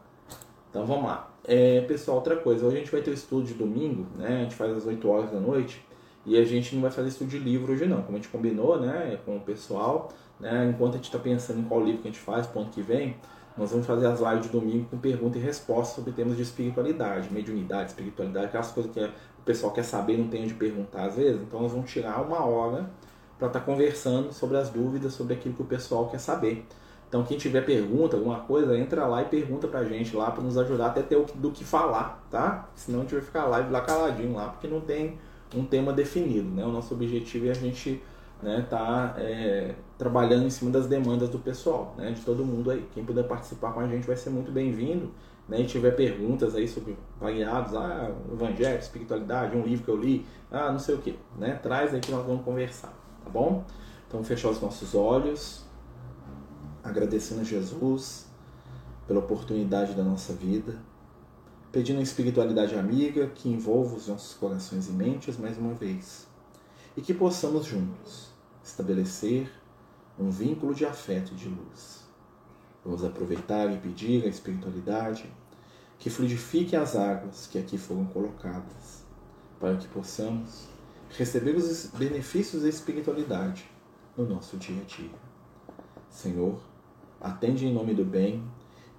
Então 0.71 0.87
vamos 0.87 1.05
lá. 1.05 1.31
É, 1.45 1.81
pessoal, 1.83 2.19
outra 2.19 2.37
coisa, 2.37 2.65
hoje 2.65 2.77
a 2.77 2.79
gente 2.81 2.93
vai 2.93 3.03
ter 3.03 3.11
o 3.11 3.15
estudo 3.15 3.45
de 3.45 3.55
domingo, 3.55 4.07
né? 4.17 4.39
A 4.41 4.43
gente 4.45 4.55
faz 4.55 4.77
às 4.77 4.87
8 4.87 5.09
horas 5.09 5.31
da 5.31 5.41
noite. 5.41 5.85
E 6.25 6.39
a 6.39 6.45
gente 6.45 6.75
não 6.75 6.83
vai 6.83 6.91
fazer 6.91 7.09
estudo 7.09 7.31
de 7.31 7.39
livro 7.39 7.73
hoje 7.73 7.85
não, 7.85 8.03
como 8.03 8.17
a 8.17 8.21
gente 8.21 8.31
combinou, 8.31 8.81
né, 8.81 9.19
com 9.25 9.37
o 9.37 9.41
pessoal, 9.41 10.13
né, 10.39 10.71
enquanto 10.73 10.95
a 10.95 10.97
gente 10.97 11.07
está 11.07 11.19
pensando 11.19 11.61
em 11.61 11.65
qual 11.65 11.81
livro 11.83 12.01
que 12.01 12.09
a 12.09 12.11
gente 12.13 12.21
faz 12.21 12.47
pro 12.47 12.61
ano 12.61 12.71
que 12.71 12.81
vem, 12.81 13.17
nós 13.57 13.71
vamos 13.71 13.87
fazer 13.87 14.07
as 14.07 14.21
lives 14.21 14.43
de 14.43 14.49
domingo 14.49 14.87
com 14.91 14.99
pergunta 14.99 15.37
e 15.37 15.41
resposta 15.41 15.97
sobre 15.97 16.13
temas 16.13 16.37
de 16.37 16.43
espiritualidade, 16.43 17.33
mediunidade, 17.33 17.91
espiritualidade, 17.91 18.47
aquelas 18.47 18.71
coisas 18.73 18.93
que 18.93 19.01
o 19.01 19.43
pessoal 19.45 19.73
quer 19.73 19.85
saber 19.85 20.17
não 20.17 20.29
tem 20.29 20.45
onde 20.45 20.55
perguntar 20.55 21.07
às 21.07 21.17
vezes. 21.17 21.41
Então 21.43 21.61
nós 21.61 21.73
vamos 21.73 21.91
tirar 21.91 22.23
uma 22.23 22.45
hora 22.45 22.91
para 23.39 23.49
estar 23.49 23.61
conversando 23.61 24.33
sobre 24.33 24.57
as 24.57 24.71
dúvidas, 24.71 25.13
sobre 25.13 25.35
aquilo 25.35 25.55
que 25.55 25.63
o 25.63 25.67
pessoal 25.67 26.09
quer 26.09 26.19
saber. 26.19 26.67
Então 27.09 27.25
quem 27.25 27.37
tiver 27.37 27.63
pergunta, 27.63 28.17
alguma 28.17 28.41
coisa, 28.41 28.79
entra 28.79 29.07
lá 29.07 29.21
e 29.21 29.27
pergunta 29.27 29.69
pra 29.69 29.85
gente 29.85 30.17
lá 30.17 30.31
para 30.31 30.43
nos 30.43 30.57
ajudar 30.57 30.87
até 30.87 31.03
ter 31.03 31.23
do 31.35 31.51
que 31.51 31.63
falar, 31.63 32.27
tá? 32.31 32.71
Senão 32.75 33.01
a 33.01 33.03
gente 33.03 33.15
vai 33.15 33.23
ficar 33.23 33.45
live 33.45 33.71
lá 33.71 33.83
caladinho 33.83 34.35
lá, 34.35 34.49
porque 34.49 34.67
não 34.67 34.81
tem 34.81 35.19
um 35.55 35.65
tema 35.65 35.93
definido, 35.93 36.49
né? 36.49 36.65
O 36.65 36.71
nosso 36.71 36.95
objetivo 36.95 37.49
é 37.49 37.51
a 37.51 37.55
gente 37.55 38.03
né, 38.43 38.67
tá 38.69 39.15
é, 39.19 39.75
trabalhando 39.97 40.45
em 40.45 40.51
cima 40.51 40.71
das 40.71 40.89
demandas 40.89 41.29
do 41.29 41.39
pessoal, 41.39 41.95
né? 41.97 42.11
De 42.11 42.23
todo 42.23 42.45
mundo 42.45 42.73
aí. 42.73 42.85
Quem 42.93 43.05
puder 43.05 43.23
participar 43.23 43.73
com 43.73 43.79
a 43.79 43.87
gente 43.87 44.05
vai 44.05 44.17
ser 44.17 44.31
muito 44.31 44.51
bem-vindo, 44.51 45.13
né? 45.49 45.61
E 45.61 45.67
tiver 45.67 45.93
perguntas 45.93 46.57
aí 46.57 46.67
sobre 46.67 46.99
variados, 47.21 47.73
ah, 47.77 48.11
evangelho, 48.33 48.81
espiritualidade, 48.81 49.57
um 49.57 49.63
livro 49.63 49.85
que 49.85 49.91
eu 49.91 49.97
li, 49.97 50.27
ah, 50.51 50.73
não 50.73 50.79
sei 50.81 50.97
o 50.97 50.99
que, 50.99 51.17
né? 51.39 51.55
Traz 51.63 51.95
aí 51.95 52.01
que 52.01 52.11
nós 52.11 52.27
vamos 52.27 52.45
conversar, 52.45 52.93
tá 53.23 53.31
bom? 53.31 53.65
Então 54.09 54.25
fechar 54.25 54.51
os 54.51 54.61
nossos 54.61 54.93
olhos, 54.93 55.65
agradecendo 56.83 57.43
a 57.43 57.45
Jesus 57.45 58.27
pela 59.07 59.21
oportunidade 59.21 59.95
da 59.95 60.03
nossa 60.03 60.33
vida, 60.33 60.75
pedindo 61.71 62.01
a 62.01 62.03
espiritualidade 62.03 62.75
amiga 62.75 63.29
que 63.29 63.49
envolva 63.49 63.95
os 63.95 64.09
nossos 64.09 64.35
corações 64.35 64.89
e 64.89 64.93
mentes 64.93 65.39
mais 65.39 65.57
uma 65.57 65.75
vez, 65.75 66.27
e 66.97 67.01
que 67.01 67.15
possamos 67.15 67.65
juntos 67.65 68.32
estabelecer 68.63 69.51
um 70.19 70.31
vínculo 70.31 70.75
de 70.75 70.85
afeto 70.85 71.33
e 71.33 71.37
de 71.37 71.49
luz. 71.49 72.03
Vamos 72.85 73.05
aproveitar 73.05 73.73
e 73.73 73.79
pedir 73.79 74.25
à 74.25 74.29
espiritualidade 74.29 75.33
que 75.99 76.11
fluidifique 76.11 76.75
as 76.75 76.97
águas 76.97 77.47
que 77.47 77.59
aqui 77.59 77.79
foram 77.79 78.05
colocadas, 78.07 79.05
para 79.61 79.77
que 79.77 79.87
possamos 79.89 80.67
receber 81.11 81.55
os 81.55 81.87
benefícios 81.87 82.63
da 82.63 82.69
espiritualidade 82.69 83.71
no 84.17 84.27
nosso 84.27 84.57
dia 84.57 84.81
a 84.81 84.85
dia. 84.85 85.11
Senhor, 86.11 86.59
atende 87.21 87.67
em 87.67 87.73
nome 87.73 87.95
do 87.95 88.05
bem 88.05 88.43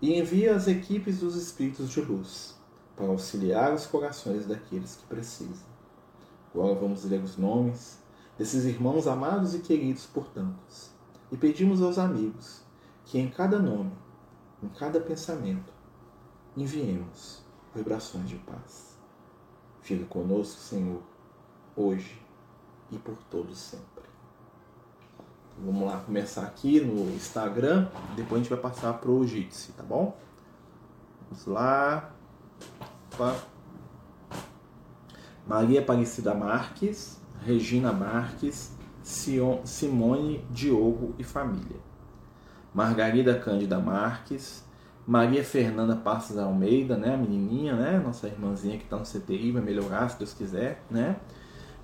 e 0.01 0.17
envia 0.17 0.55
as 0.55 0.67
equipes 0.67 1.19
dos 1.19 1.35
espíritos 1.35 1.89
de 1.89 2.01
luz 2.01 2.55
para 2.95 3.07
auxiliar 3.07 3.73
os 3.73 3.85
corações 3.85 4.45
daqueles 4.45 4.95
que 4.95 5.05
precisam. 5.07 5.67
Agora 6.53 6.75
vamos 6.75 7.03
ler 7.03 7.21
os 7.21 7.37
nomes 7.37 8.02
desses 8.37 8.65
irmãos 8.65 9.07
amados 9.07 9.53
e 9.53 9.59
queridos 9.59 10.05
por 10.05 10.27
tantos 10.27 10.91
e 11.31 11.37
pedimos 11.37 11.81
aos 11.81 11.97
amigos 11.97 12.61
que 13.05 13.19
em 13.19 13.27
cada 13.29 13.59
nome, 13.59 13.91
em 14.61 14.69
cada 14.69 14.99
pensamento, 14.99 15.73
enviemos 16.55 17.43
vibrações 17.73 18.29
de 18.29 18.35
paz. 18.35 18.97
Fica 19.81 20.05
conosco, 20.05 20.59
Senhor, 20.59 21.01
hoje 21.75 22.21
e 22.91 22.97
por 22.97 23.17
todos 23.29 23.57
sempre. 23.57 24.03
Vamos 25.57 25.85
lá 25.85 25.99
começar 25.99 26.43
aqui 26.43 26.79
no 26.79 27.13
Instagram, 27.15 27.89
depois 28.15 28.33
a 28.33 28.43
gente 28.43 28.49
vai 28.49 28.59
passar 28.59 28.93
pro 28.93 29.25
Jitsi, 29.25 29.71
tá 29.73 29.83
bom? 29.83 30.15
Vamos 31.29 31.45
lá. 31.47 32.11
Opa. 33.13 33.35
Maria 35.47 35.81
Aparecida 35.81 36.33
Marques, 36.33 37.19
Regina 37.45 37.91
Marques, 37.91 38.75
Simone 39.03 40.45
Diogo 40.49 41.13
e 41.19 41.23
família. 41.23 41.77
Margarida 42.73 43.37
Cândida 43.37 43.79
Marques, 43.79 44.63
Maria 45.05 45.43
Fernanda 45.43 45.95
Passos 45.95 46.37
Almeida, 46.37 46.97
né, 46.97 47.13
a 47.13 47.17
menininha, 47.17 47.75
né, 47.75 48.01
nossa 48.03 48.27
irmãzinha 48.27 48.77
que 48.77 48.85
está 48.85 48.97
no 48.97 49.03
CTI, 49.03 49.51
vai 49.51 49.61
melhorar 49.61 50.09
se 50.09 50.17
Deus 50.17 50.33
quiser, 50.33 50.81
né? 50.89 51.17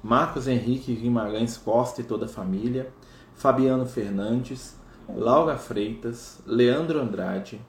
Marcos 0.02 0.48
Henrique 0.48 0.96
Guimarães 0.96 1.58
Costa 1.58 2.00
e 2.00 2.06
toda 2.06 2.26
a 2.26 2.30
família, 2.30 2.92
Fabiano 3.36 3.86
Fernandes, 3.86 4.78
Laura 5.14 5.58
Freitas, 5.58 6.42
Leandro 6.46 7.00
Andrade, 7.02 7.60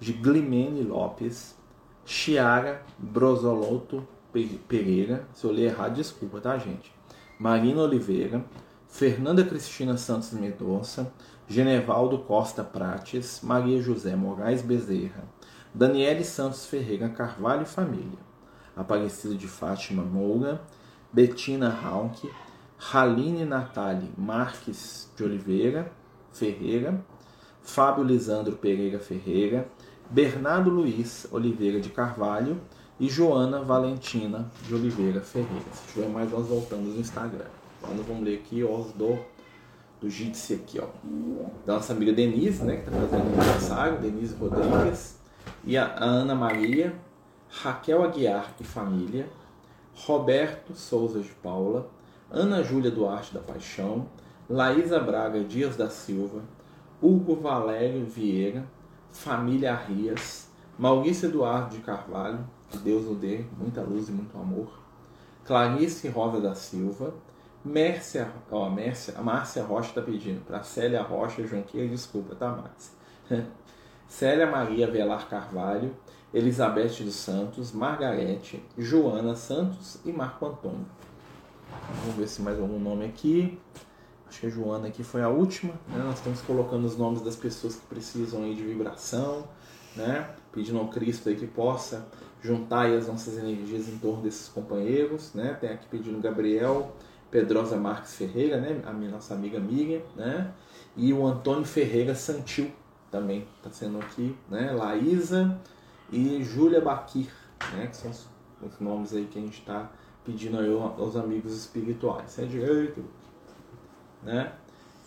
Glimene 0.00 0.82
Lopes, 0.82 1.56
Chiara 2.04 2.82
Brosoloto 2.98 4.06
Pe- 4.32 4.60
Pereira, 4.68 5.26
se 5.32 5.44
eu 5.46 5.50
ler 5.52 5.70
errado, 5.70 5.94
desculpa, 5.94 6.40
tá, 6.40 6.58
gente? 6.58 6.92
Marina 7.40 7.80
Oliveira, 7.80 8.44
Fernanda 8.86 9.42
Cristina 9.42 9.96
Santos 9.96 10.32
Mendonça, 10.32 11.10
Genevaldo 11.48 12.18
Costa 12.18 12.62
Prates, 12.62 13.40
Maria 13.42 13.80
José 13.82 14.14
Moraes 14.14 14.60
Bezerra, 14.60 15.24
Daniele 15.74 16.22
Santos 16.22 16.66
Ferreira 16.66 17.08
Carvalho 17.08 17.62
e 17.62 17.64
família, 17.64 18.18
Aparecida 18.76 19.34
de 19.34 19.48
Fátima 19.48 20.02
Moura, 20.02 20.60
Betina 21.10 21.70
Raunck, 21.70 22.30
Haline 22.92 23.46
Natali 23.46 24.12
Marques 24.18 25.10
de 25.16 25.24
Oliveira 25.24 25.90
Ferreira, 26.34 27.02
Fábio 27.62 28.04
Lisandro 28.04 28.56
Pereira 28.56 29.00
Ferreira, 29.00 29.66
Bernardo 30.10 30.68
Luiz 30.68 31.26
Oliveira 31.32 31.80
de 31.80 31.88
Carvalho 31.88 32.60
e 33.00 33.08
Joana 33.08 33.62
Valentina 33.62 34.50
de 34.68 34.74
Oliveira 34.74 35.22
Ferreira. 35.22 35.64
Se 35.72 35.94
tiver 35.94 36.08
mais, 36.08 36.30
nós 36.30 36.46
voltamos 36.46 36.94
no 36.94 37.00
Instagram. 37.00 37.46
Agora 37.82 37.96
nós 37.96 38.06
vamos 38.06 38.22
ler 38.22 38.34
aqui 38.36 38.62
os 38.62 38.92
do, 38.92 39.18
do 39.98 40.10
Jitsi 40.10 40.54
aqui, 40.54 40.78
ó. 40.78 40.86
Da 41.64 41.74
nossa 41.74 41.94
amiga 41.94 42.12
Denise, 42.12 42.62
né, 42.62 42.76
que 42.76 42.88
está 42.90 43.00
fazendo 43.00 43.22
aniversário, 43.22 43.98
Denise 44.00 44.34
Rodrigues, 44.34 45.18
e 45.64 45.78
a 45.78 45.86
a 45.86 46.04
Ana 46.04 46.34
Maria, 46.34 46.94
Raquel 47.48 48.04
Aguiar 48.04 48.54
e 48.60 48.64
família, 48.64 49.26
Roberto 49.94 50.74
Souza 50.74 51.20
de 51.20 51.30
Paula, 51.30 51.88
Ana 52.30 52.62
Júlia 52.62 52.90
Duarte 52.90 53.32
da 53.32 53.40
Paixão, 53.40 54.08
Laísa 54.48 55.00
Braga 55.00 55.42
Dias 55.42 55.74
da 55.74 55.88
Silva, 55.88 56.42
Hugo 57.00 57.34
Valério 57.34 58.04
Vieira, 58.04 58.66
família 59.10 59.72
Arrias, 59.72 60.50
Maurício 60.78 61.28
Eduardo 61.28 61.76
de 61.76 61.82
Carvalho, 61.82 62.40
que 62.70 62.78
Deus 62.78 63.06
o 63.06 63.14
dê 63.14 63.44
muita 63.58 63.82
luz 63.82 64.08
e 64.08 64.12
muito 64.12 64.36
amor, 64.38 64.68
Clarice 65.44 66.08
Rosa 66.08 66.40
da 66.40 66.54
Silva, 66.54 67.12
Mércia, 67.64 68.32
ó, 68.50 68.70
Mércia, 68.70 69.14
a 69.18 69.22
Márcia 69.22 69.62
Rocha 69.62 69.88
está 69.88 70.00
pedindo, 70.00 70.44
para 70.46 70.62
Célia 70.62 71.02
Rocha 71.02 71.46
Junqueira, 71.46 71.88
desculpa, 71.88 72.34
tá, 72.34 72.48
Márcia? 72.48 73.46
Célia 74.08 74.46
Maria 74.46 74.90
Velar 74.90 75.28
Carvalho, 75.28 75.94
Elizabeth 76.32 77.02
dos 77.02 77.14
Santos, 77.14 77.72
Margarete, 77.72 78.62
Joana 78.78 79.34
Santos 79.34 79.98
e 80.04 80.12
Marco 80.12 80.46
Antônio. 80.46 80.86
Vamos 82.02 82.16
ver 82.16 82.28
se 82.28 82.40
mais 82.42 82.58
algum 82.58 82.78
nome 82.78 83.04
aqui. 83.04 83.58
Acho 84.28 84.40
que 84.40 84.46
a 84.46 84.50
Joana 84.50 84.88
aqui 84.88 85.02
foi 85.02 85.22
a 85.22 85.28
última. 85.28 85.72
Né? 85.88 86.02
Nós 86.04 86.18
estamos 86.18 86.40
colocando 86.42 86.84
os 86.84 86.96
nomes 86.96 87.20
das 87.20 87.36
pessoas 87.36 87.76
que 87.76 87.86
precisam 87.86 88.42
aí 88.42 88.54
de 88.54 88.62
vibração, 88.62 89.48
né? 89.96 90.30
pedindo 90.52 90.78
ao 90.78 90.88
Cristo 90.88 91.28
aí 91.28 91.36
que 91.36 91.46
possa 91.46 92.06
juntar 92.42 92.86
as 92.86 93.06
nossas 93.06 93.38
energias 93.38 93.88
em 93.88 93.98
torno 93.98 94.22
desses 94.22 94.48
companheiros. 94.48 95.34
Né? 95.34 95.56
Tem 95.60 95.70
aqui 95.70 95.86
pedindo 95.90 96.20
Gabriel 96.20 96.94
Pedrosa 97.30 97.76
Marques 97.76 98.14
Ferreira, 98.14 98.60
né? 98.60 98.82
a 98.84 98.92
minha 98.92 99.10
nossa 99.10 99.34
amiga 99.34 99.58
Miriam, 99.58 100.02
né? 100.16 100.52
e 100.96 101.12
o 101.12 101.26
Antônio 101.26 101.64
Ferreira 101.64 102.14
Santil 102.14 102.70
também 103.10 103.46
está 103.56 103.70
sendo 103.70 103.98
aqui, 103.98 104.36
né? 104.48 104.70
Laísa 104.70 105.58
e 106.12 106.42
Júlia 106.42 106.80
Baquir, 106.80 107.28
né? 107.72 107.86
que 107.88 107.96
são 107.96 108.10
os, 108.10 108.26
os 108.62 108.80
nomes 108.80 109.12
aí 109.12 109.26
que 109.26 109.38
a 109.38 109.42
gente 109.42 109.58
está 109.58 109.90
pedindo 110.24 110.58
aí 110.58 110.68
aos 110.72 111.16
amigos 111.16 111.56
espirituais. 111.56 112.38
É 112.38 112.44
direito, 112.44 113.04
né? 114.22 114.52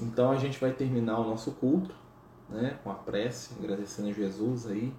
Então 0.01 0.31
a 0.31 0.35
gente 0.35 0.59
vai 0.59 0.71
terminar 0.71 1.19
o 1.19 1.23
nosso 1.23 1.51
culto, 1.51 1.95
né? 2.49 2.77
Com 2.83 2.91
a 2.91 2.95
prece, 2.95 3.53
agradecendo 3.59 4.09
a 4.09 4.11
Jesus 4.11 4.67
aí, 4.67 4.93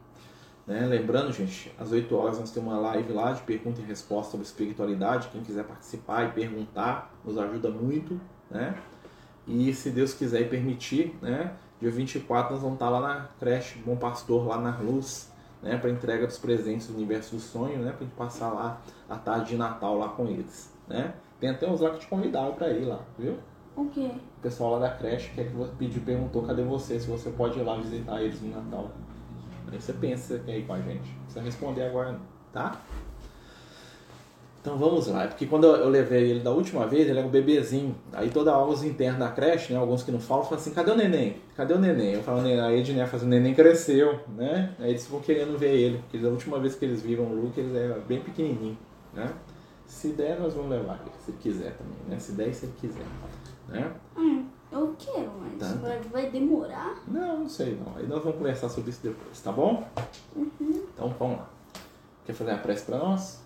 né? 0.67 0.87
Lembrando, 0.87 1.33
gente, 1.33 1.73
às 1.79 1.93
8 1.93 2.17
horas 2.17 2.39
nós 2.39 2.51
temos 2.51 2.73
uma 2.73 2.81
live 2.81 3.13
lá 3.13 3.33
de 3.33 3.43
pergunta 3.43 3.81
e 3.81 3.85
resposta 3.85 4.33
sobre 4.33 4.47
espiritualidade. 4.47 5.29
Quem 5.29 5.43
quiser 5.43 5.65
participar 5.65 6.25
e 6.25 6.33
perguntar, 6.33 7.15
nos 7.25 7.37
ajuda 7.37 7.71
muito, 7.71 8.21
né? 8.51 8.75
E 9.47 9.75
se 9.75 9.91
Deus 9.91 10.15
quiser 10.15 10.43
e 10.43 10.49
permitir, 10.49 11.17
né? 11.21 11.55
Dia 11.81 11.91
24 11.91 12.55
nós 12.55 12.63
vamos 12.63 12.77
estar 12.77 12.89
lá 12.89 13.01
na 13.01 13.29
creche 13.39 13.79
Bom 13.81 13.97
Pastor, 13.97 14.47
lá 14.47 14.59
na 14.59 14.79
Luz, 14.79 15.31
né? 15.63 15.77
Para 15.77 15.91
entrega 15.91 16.27
dos 16.27 16.39
presentes 16.39 16.87
do 16.87 16.95
Universo 16.95 17.37
do 17.37 17.41
Sonho, 17.41 17.79
né? 17.81 17.93
Para 17.93 18.07
gente 18.07 18.17
passar 18.17 18.51
lá 18.51 18.81
a 19.09 19.17
tarde 19.17 19.51
de 19.51 19.57
Natal 19.57 19.99
lá 19.99 20.09
com 20.09 20.27
eles, 20.27 20.73
né? 20.89 21.15
Tem 21.39 21.51
até 21.51 21.69
uns 21.69 21.81
lá 21.81 21.91
que 21.91 21.99
te 21.99 22.07
convidaram 22.07 22.55
para 22.55 22.71
ir 22.71 22.85
lá, 22.85 23.01
viu? 23.19 23.37
O 23.77 23.87
quê? 23.87 24.09
O 24.39 24.41
pessoal 24.41 24.79
lá 24.79 24.89
da 24.89 24.91
creche 24.95 25.31
quer 25.35 25.49
que 25.49 25.53
você 25.55 25.73
pediu, 25.77 26.01
perguntou 26.03 26.43
cadê 26.43 26.63
você, 26.63 26.99
se 26.99 27.09
você 27.11 27.29
pode 27.31 27.59
ir 27.59 27.63
lá 27.63 27.77
visitar 27.77 28.23
eles 28.23 28.41
no 28.41 28.55
Natal. 28.55 28.91
Aí 29.71 29.81
você 29.81 29.93
pensa 29.93 30.41
ir 30.47 30.67
com 30.67 30.75
a 30.75 30.81
gente. 30.81 31.09
Não 31.11 31.23
precisa 31.25 31.41
responder 31.45 31.83
agora 31.83 32.13
não, 32.13 32.21
tá? 32.53 32.81
Então 34.61 34.79
vamos 34.79 35.09
lá, 35.09 35.25
é 35.25 35.27
porque 35.27 35.45
quando 35.45 35.67
eu 35.67 35.91
levei 35.91 36.31
ele 36.31 36.41
da 36.41 36.51
última 36.51 36.87
vez, 36.87 37.07
ele 37.07 37.19
era 37.19 37.29
um 37.29 37.31
bebezinho. 37.31 37.95
Aí 38.11 38.31
toda 38.31 38.57
hora 38.57 38.71
os 38.71 38.83
internos 38.83 39.19
da 39.19 39.29
creche, 39.29 39.75
né, 39.75 39.79
alguns 39.79 40.03
que 40.03 40.11
não 40.11 40.19
falam, 40.19 40.43
falam 40.43 40.59
assim, 40.59 40.71
cadê 40.73 40.91
o 40.91 40.97
neném? 40.97 41.37
Cadê 41.55 41.75
o 41.75 41.79
neném? 41.79 42.15
Eu 42.15 42.23
falo, 42.23 42.41
"Ne- 42.41 42.55
aí 42.59 42.77
a 42.77 42.79
Edneia 42.79 43.05
assim, 43.05 43.27
o 43.27 43.29
neném 43.29 43.53
cresceu, 43.55 44.21
né? 44.35 44.75
Aí 44.79 44.89
eles 44.89 45.05
ficam 45.05 45.21
querendo 45.21 45.59
ver 45.59 45.75
ele, 45.77 45.99
porque 45.99 46.17
da 46.17 46.31
última 46.31 46.59
vez 46.59 46.75
que 46.77 46.85
eles 46.87 47.03
viram 47.03 47.25
o 47.25 47.35
Luke, 47.43 47.61
ele 47.61 47.77
era 47.77 48.01
bem 48.09 48.21
pequenininho, 48.21 48.79
né? 49.13 49.31
Se 49.87 50.09
der, 50.13 50.41
nós 50.41 50.55
vamos 50.55 50.71
levar 50.71 50.99
ele, 51.03 51.13
se 51.27 51.33
quiser 51.33 51.77
também, 51.77 51.99
né? 52.09 52.19
Se 52.19 52.33
der 52.33 52.49
e 52.49 52.55
se 52.55 52.65
ele 52.65 52.73
quiser, 52.81 53.05
né? 53.69 53.93
Hum, 54.17 54.47
eu 54.81 54.95
quero, 54.99 55.33
mas 55.41 55.59
Tá, 55.59 55.69
tá. 55.69 55.75
vai, 55.81 56.01
vai 56.01 56.31
demorar. 56.31 56.97
Não, 57.07 57.41
não 57.41 57.49
sei 57.49 57.77
não. 57.77 57.97
Aí 57.97 58.07
nós 58.07 58.23
vamos 58.23 58.39
conversar 58.39 58.69
sobre 58.69 58.91
isso 58.91 59.01
depois, 59.03 59.41
tá 59.41 59.53
bom? 59.53 59.87
Então 60.37 61.09
vamos 61.19 61.39
lá. 61.39 61.49
Quer 62.25 62.33
fazer 62.33 62.51
a 62.53 62.59
prece 62.59 62.85
pra 62.85 62.99
nós? 62.99 63.41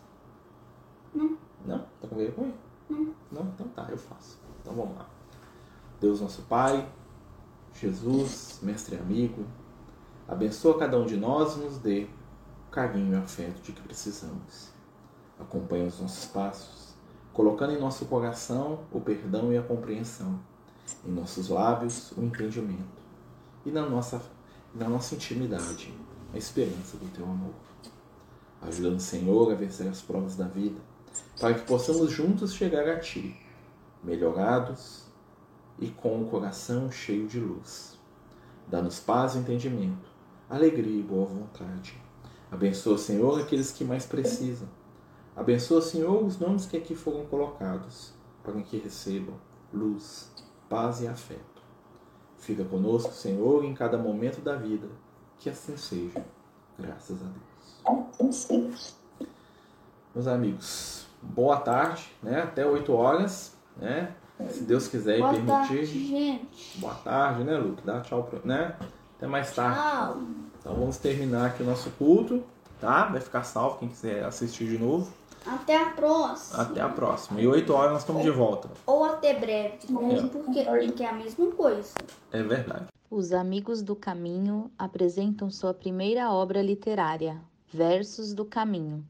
Não. 1.15 1.37
Não? 1.67 1.79
Tá 2.01 2.09
com 2.09 2.17
vergonha? 2.17 2.55
Não. 2.89 3.15
Não? 3.33 3.43
Então 3.55 3.67
tá, 3.69 3.87
eu 3.91 3.99
faço. 3.99 4.39
Então 4.61 4.75
vamos 4.75 4.97
lá. 4.97 5.07
Deus 6.01 6.21
nosso 6.21 6.43
Pai, 6.43 6.89
Jesus, 7.75 8.61
mestre 8.63 8.97
e 8.97 8.99
amigo, 8.99 9.45
abençoa 10.29 10.79
cada 10.79 10.99
um 10.99 11.05
de 11.07 11.17
nós 11.17 11.57
e 11.57 11.61
nos 11.61 11.79
dê 11.79 12.07
o 12.69 12.71
carinho 12.71 13.15
e 13.15 13.17
o 13.17 13.23
afeto 13.23 13.61
de 13.63 13.73
que 13.73 13.83
precisamos. 13.83 14.69
Acompanha 15.41 15.87
os 15.87 16.01
nossos 16.01 16.27
passos, 16.27 16.95
colocando 17.33 17.73
em 17.73 17.81
nosso 17.81 18.05
coração 18.07 18.81
o 18.93 19.01
perdão 19.01 19.53
e 19.53 19.59
a 19.59 19.63
compreensão, 19.63 20.39
em 21.05 21.11
nossos 21.11 21.49
lábios 21.49 22.13
o 22.13 22.23
entendimento 22.23 22.99
e 23.65 23.71
na 23.71 23.89
nossa, 23.89 24.21
na 24.75 24.89
nossa 24.89 25.15
intimidade 25.15 25.93
a 26.33 26.39
esperança 26.39 26.97
do 26.97 27.11
teu 27.13 27.25
amor. 27.25 27.55
Ajuda-nos, 28.63 29.05
Senhor, 29.05 29.53
a 29.53 29.55
vencer 29.55 29.89
as 29.89 30.03
provas 30.03 30.37
da 30.37 30.47
vida, 30.47 30.81
para 31.39 31.55
que 31.55 31.67
possamos 31.67 32.11
juntos 32.11 32.53
chegar 32.53 32.89
a 32.89 32.99
Ti, 32.99 33.37
melhorados 34.03 35.05
e 35.79 35.89
com 35.89 36.23
o 36.23 36.27
coração 36.29 36.91
cheio 36.91 37.27
de 37.27 37.39
luz. 37.39 37.97
Dá-nos 38.67 39.01
paz 39.01 39.35
e 39.35 39.39
entendimento, 39.39 40.09
alegria 40.51 41.01
e 41.01 41.03
boa 41.03 41.27
vontade. 41.27 41.97
Abençoa, 42.51 42.99
Senhor, 42.99 43.41
aqueles 43.41 43.71
que 43.71 43.85
mais 43.85 44.07
precisam. 44.07 44.69
Abençoa, 45.37 45.81
Senhor, 45.81 46.25
os 46.25 46.39
nomes 46.39 46.67
que 46.67 46.77
aqui 46.77 46.95
foram 46.95 47.25
colocados, 47.27 48.13
para 48.43 48.61
que 48.63 48.79
recebam 48.79 49.37
luz, 49.73 50.31
paz 50.69 51.01
e 51.01 51.09
afeto. 51.09 51.63
Fica 52.39 52.65
conosco, 52.65 53.13
Senhor, 53.13 53.65
em 53.65 53.75
cada 53.75 53.99
momento 53.99 54.41
da 54.41 54.55
vida. 54.55 54.89
Que 55.39 55.51
assim 55.51 55.77
seja. 55.77 56.25
Graças 56.79 57.19
a 57.21 57.27
Deus. 58.19 58.57
Meus 60.15 60.27
amigos, 60.27 61.07
boa 61.23 61.59
tarde, 61.59 62.11
né? 62.23 62.43
Até 62.43 62.67
8 62.67 62.93
horas, 62.93 63.57
né? 63.77 64.15
Se 64.51 64.63
Deus 64.63 64.87
quiser 64.87 65.19
Boa 65.19 65.33
e 65.33 65.35
permitir. 65.35 65.53
tarde, 65.53 65.87
gente. 65.87 66.79
Boa 66.79 66.95
tarde, 66.95 67.45
né, 67.45 67.57
Luke? 67.57 67.83
Dá 67.85 68.01
tchau, 68.01 68.23
pro, 68.23 68.41
né? 68.45 68.77
Até 69.17 69.27
mais 69.27 69.53
tarde. 69.53 69.79
Tchau. 69.79 70.23
Então 70.61 70.75
vamos 70.75 70.97
terminar 70.99 71.47
aqui 71.47 71.63
o 71.63 71.67
nosso 71.67 71.91
culto, 71.91 72.45
tá? 72.81 73.07
Vai 73.07 73.21
ficar 73.21 73.43
salvo 73.43 73.79
quem 73.79 73.89
quiser 73.89 74.25
assistir 74.25 74.69
de 74.69 74.79
novo. 74.79 75.13
Até 75.49 75.83
a 75.83 75.91
próxima. 75.91 76.63
Até 76.63 76.81
a 76.83 76.89
próxima. 76.91 77.41
E 77.41 77.47
8 77.47 77.73
horas 77.73 77.93
nós 77.93 78.03
estamos 78.03 78.23
de 78.23 78.31
volta. 78.31 78.69
Ou 78.87 79.03
até 79.03 79.33
breve, 79.33 79.91
mesmo 79.91 80.29
porque, 80.29 80.63
porque 80.63 81.03
é 81.03 81.09
a 81.09 81.15
mesma 81.15 81.51
coisa. 81.53 81.95
É 82.31 82.43
verdade. 82.43 82.85
Os 83.11 83.33
Amigos 83.33 83.83
do 83.83 83.97
Caminho 83.97 84.71
apresentam 84.79 85.51
sua 85.51 85.73
primeira 85.73 86.31
obra 86.31 86.61
literária, 86.61 87.41
Versos 87.67 88.35
do 88.35 88.45
Caminho, 88.45 89.03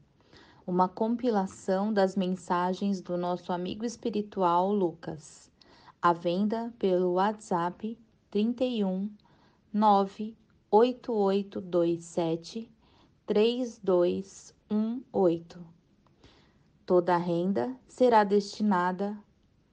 uma 0.65 0.87
compilação 0.87 1.91
das 1.91 2.15
mensagens 2.15 3.01
do 3.01 3.17
nosso 3.17 3.51
amigo 3.51 3.83
espiritual 3.83 4.71
Lucas, 4.71 5.51
à 6.01 6.13
venda 6.13 6.73
pelo 6.79 7.15
WhatsApp 7.15 7.99
31 8.31 9.09
98827 9.73 12.71
3218. 13.25 15.78
Toda 16.89 17.13
a 17.13 17.17
renda 17.19 17.77
será 17.87 18.23
destinada 18.23 19.15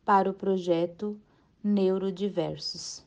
para 0.05 0.29
o 0.29 0.35
projeto 0.35 1.18
Neurodiversos. 1.64 3.06